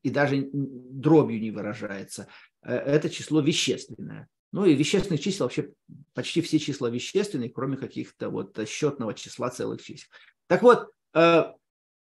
[0.02, 2.28] и даже дробью не выражается.
[2.62, 4.28] Э, это число вещественное.
[4.52, 5.72] Ну и вещественных чисел вообще
[6.12, 10.08] почти все числа вещественные, кроме каких-то вот счетного числа целых чисел.
[10.46, 11.44] Так вот, э,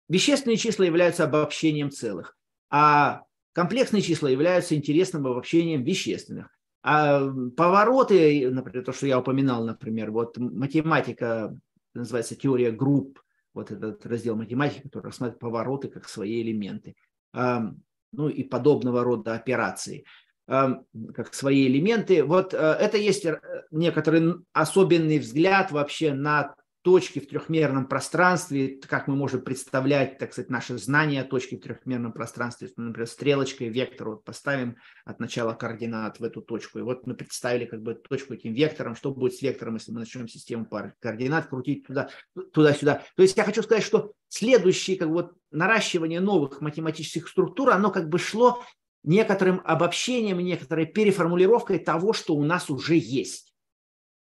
[0.09, 2.37] вещественные числа являются обобщением целых,
[2.69, 6.49] а комплексные числа являются интересным обобщением вещественных.
[6.83, 11.55] А повороты, например, то, что я упоминал, например, вот математика,
[11.93, 13.21] называется теория групп,
[13.53, 16.95] вот этот раздел математики, который рассматривает повороты как свои элементы,
[17.33, 20.05] ну и подобного рода операции,
[20.47, 22.23] как свои элементы.
[22.23, 23.25] Вот э, это есть
[23.71, 30.49] некоторый особенный взгляд вообще на точки в трехмерном пространстве, как мы можем представлять, так сказать,
[30.49, 36.23] наши знания точки в трехмерном пространстве, например, стрелочкой вектор вот поставим от начала координат в
[36.23, 39.75] эту точку, и вот мы представили как бы точку этим вектором, что будет с вектором,
[39.75, 42.09] если мы начнем систему пар координат крутить туда,
[42.53, 43.03] туда-сюда.
[43.15, 47.91] То есть я хочу сказать, что следующее как бы, вот, наращивание новых математических структур, оно
[47.91, 48.63] как бы шло
[49.03, 53.50] некоторым обобщением, некоторой переформулировкой того, что у нас уже есть.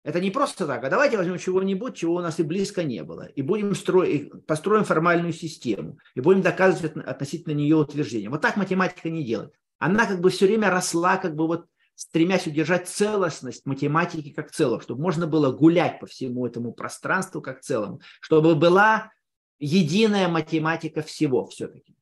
[0.04, 3.24] Это не просто так, а давайте возьмем чего-нибудь, чего у нас и близко не было,
[3.24, 8.30] и будем строить, построим формальную систему, и будем доказывать относительно нее утверждения.
[8.30, 9.54] Вот так математика не делает.
[9.80, 14.80] Она как бы все время росла, как бы вот стремясь удержать целостность математики как целого,
[14.82, 19.12] чтобы можно было гулять по всему этому пространству как целому, чтобы была
[19.60, 21.95] единая математика всего все-таки.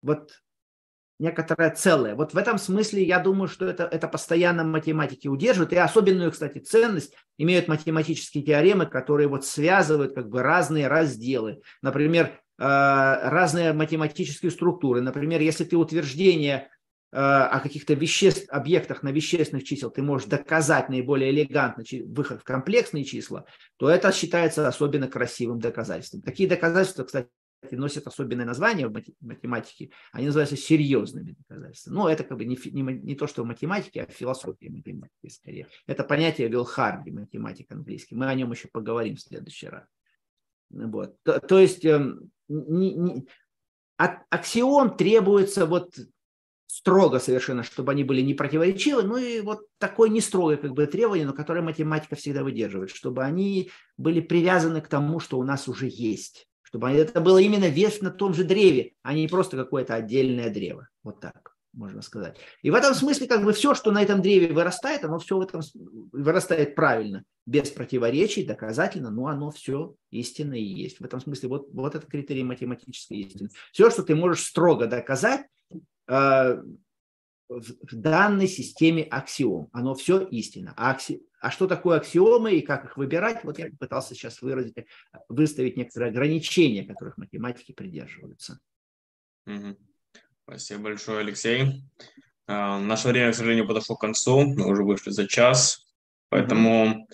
[0.00, 0.40] Вот
[1.18, 2.14] некоторое целое.
[2.14, 5.72] Вот в этом смысле я думаю, что это, это постоянно математики удерживают.
[5.72, 11.60] И особенную, кстати, ценность имеют математические теоремы, которые вот связывают как бы разные разделы.
[11.82, 15.00] Например, э, разные математические структуры.
[15.00, 16.68] Например, если ты утверждение
[17.10, 22.44] э, о каких-то веществ, объектах на вещественных чисел ты можешь доказать наиболее элегантно выход в
[22.44, 23.44] комплексные числа,
[23.76, 26.22] то это считается особенно красивым доказательством.
[26.22, 27.28] Такие доказательства, кстати,
[27.70, 31.94] носят особенное название в математике, они называются серьезными доказательствами.
[31.94, 35.28] Ну, это как бы не, не, не то, что в математике, а в философии математики
[35.28, 35.66] скорее.
[35.86, 38.14] Это понятие Вилхарди, математик английский.
[38.14, 39.84] Мы о нем еще поговорим в следующий раз.
[40.70, 41.16] Вот.
[41.22, 42.14] То, то есть э,
[42.48, 43.26] не, не,
[43.96, 45.94] от аксиом требуется вот
[46.66, 50.86] строго совершенно, чтобы они были не противоречивы, ну и вот такое не строгое как бы
[50.86, 55.66] требование, но которое математика всегда выдерживает, чтобы они были привязаны к тому, что у нас
[55.66, 59.94] уже есть чтобы это было именно вес на том же древе, а не просто какое-то
[59.94, 60.88] отдельное древо.
[61.02, 62.36] Вот так можно сказать.
[62.62, 65.40] И в этом смысле как бы все, что на этом древе вырастает, оно все в
[65.40, 65.62] этом
[66.12, 71.00] вырастает правильно, без противоречий, доказательно, но оно все истинно и есть.
[71.00, 73.48] В этом смысле вот, вот это критерий математической истины.
[73.72, 75.46] Все, что ты можешь строго доказать,
[76.08, 76.62] э,
[77.48, 79.68] в данной системе аксиом.
[79.72, 80.74] Оно все истинно.
[80.76, 81.22] А, акси...
[81.40, 83.42] а что такое аксиомы и как их выбирать?
[83.44, 84.74] Вот я пытался сейчас выразить,
[85.28, 88.60] выставить некоторые ограничения, которых математики придерживаются.
[90.44, 91.82] Спасибо большое, Алексей.
[92.46, 94.40] А, наше время, к сожалению, подошло к концу.
[94.40, 95.86] Мы уже вышли за час.
[96.30, 97.06] Поэтому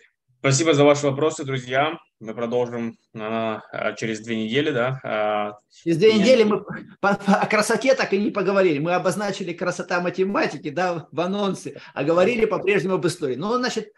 [0.44, 1.98] спасибо за ваши вопросы, друзья.
[2.20, 3.62] Мы продолжим а,
[3.96, 5.00] через две недели, да?
[5.02, 6.60] А, через две недели мы
[7.00, 8.78] по, по, о красоте так и не поговорили.
[8.78, 13.36] Мы обозначили красота математики, да, в анонсе, а говорили по-прежнему об истории.
[13.36, 13.90] Ну, значит,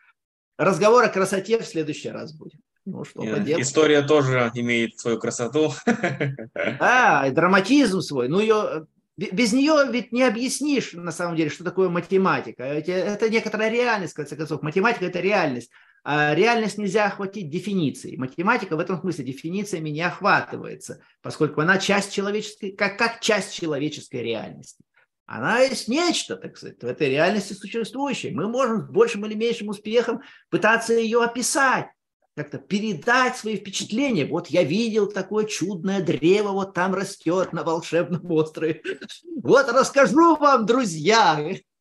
[0.57, 2.61] разговор о красоте в следующий раз будет.
[2.85, 3.65] Ну, что поделать.
[3.65, 5.73] История тоже имеет свою красоту.
[6.79, 8.29] А, драматизм свой.
[8.29, 8.87] Ну, ее
[9.17, 12.63] без нее ведь не объяснишь, на самом деле, что такое математика.
[12.63, 14.63] Это некоторая реальность, в конце концов.
[14.63, 15.71] Математика– это реальность.
[16.09, 18.17] А реальность нельзя охватить дефиницией.
[18.17, 24.23] Математика в этом смысле дефинициями не охватывается, поскольку она часть человеческой, как, как часть человеческой
[24.23, 24.85] реальности.
[25.27, 28.31] Она есть нечто, так сказать, в этой реальности существующей.
[28.31, 31.89] Мы можем с большим или меньшим успехом пытаться ее описать,
[32.37, 34.27] как-то передать свои впечатления.
[34.27, 38.81] Вот я видел такое чудное древо, вот там растет на волшебном острове.
[39.43, 41.37] Вот расскажу вам, друзья,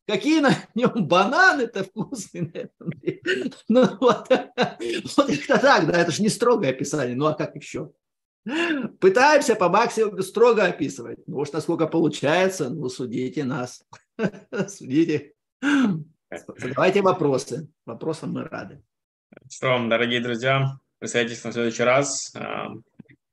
[0.08, 2.70] Какие на нем бананы-то вкусные.
[3.68, 7.92] Ну вот, вот как-то так, да, это же не строгое описание, ну а как еще?
[9.00, 11.20] Пытаемся по максимуму строго описывать.
[11.28, 13.84] Ну уж насколько получается, ну судите нас.
[14.68, 15.34] Судите.
[16.58, 17.68] Задавайте вопросы.
[17.86, 18.84] Вопросам мы рады.
[19.50, 22.34] Что, дорогие друзья, присоединяйтесь на следующий раз.
[22.36, 22.68] А,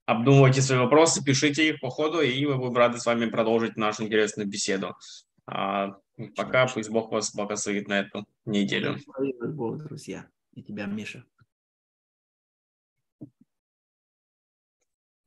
[0.06, 4.04] обдумывайте свои вопросы, пишите их по ходу, и мы будем рады с вами продолжить нашу
[4.04, 4.96] интересную беседу.
[6.36, 8.98] Пока пусть Бог вас благословит на эту неделю.
[9.40, 10.26] Бог, друзья.
[10.54, 11.24] И тебя, Миша.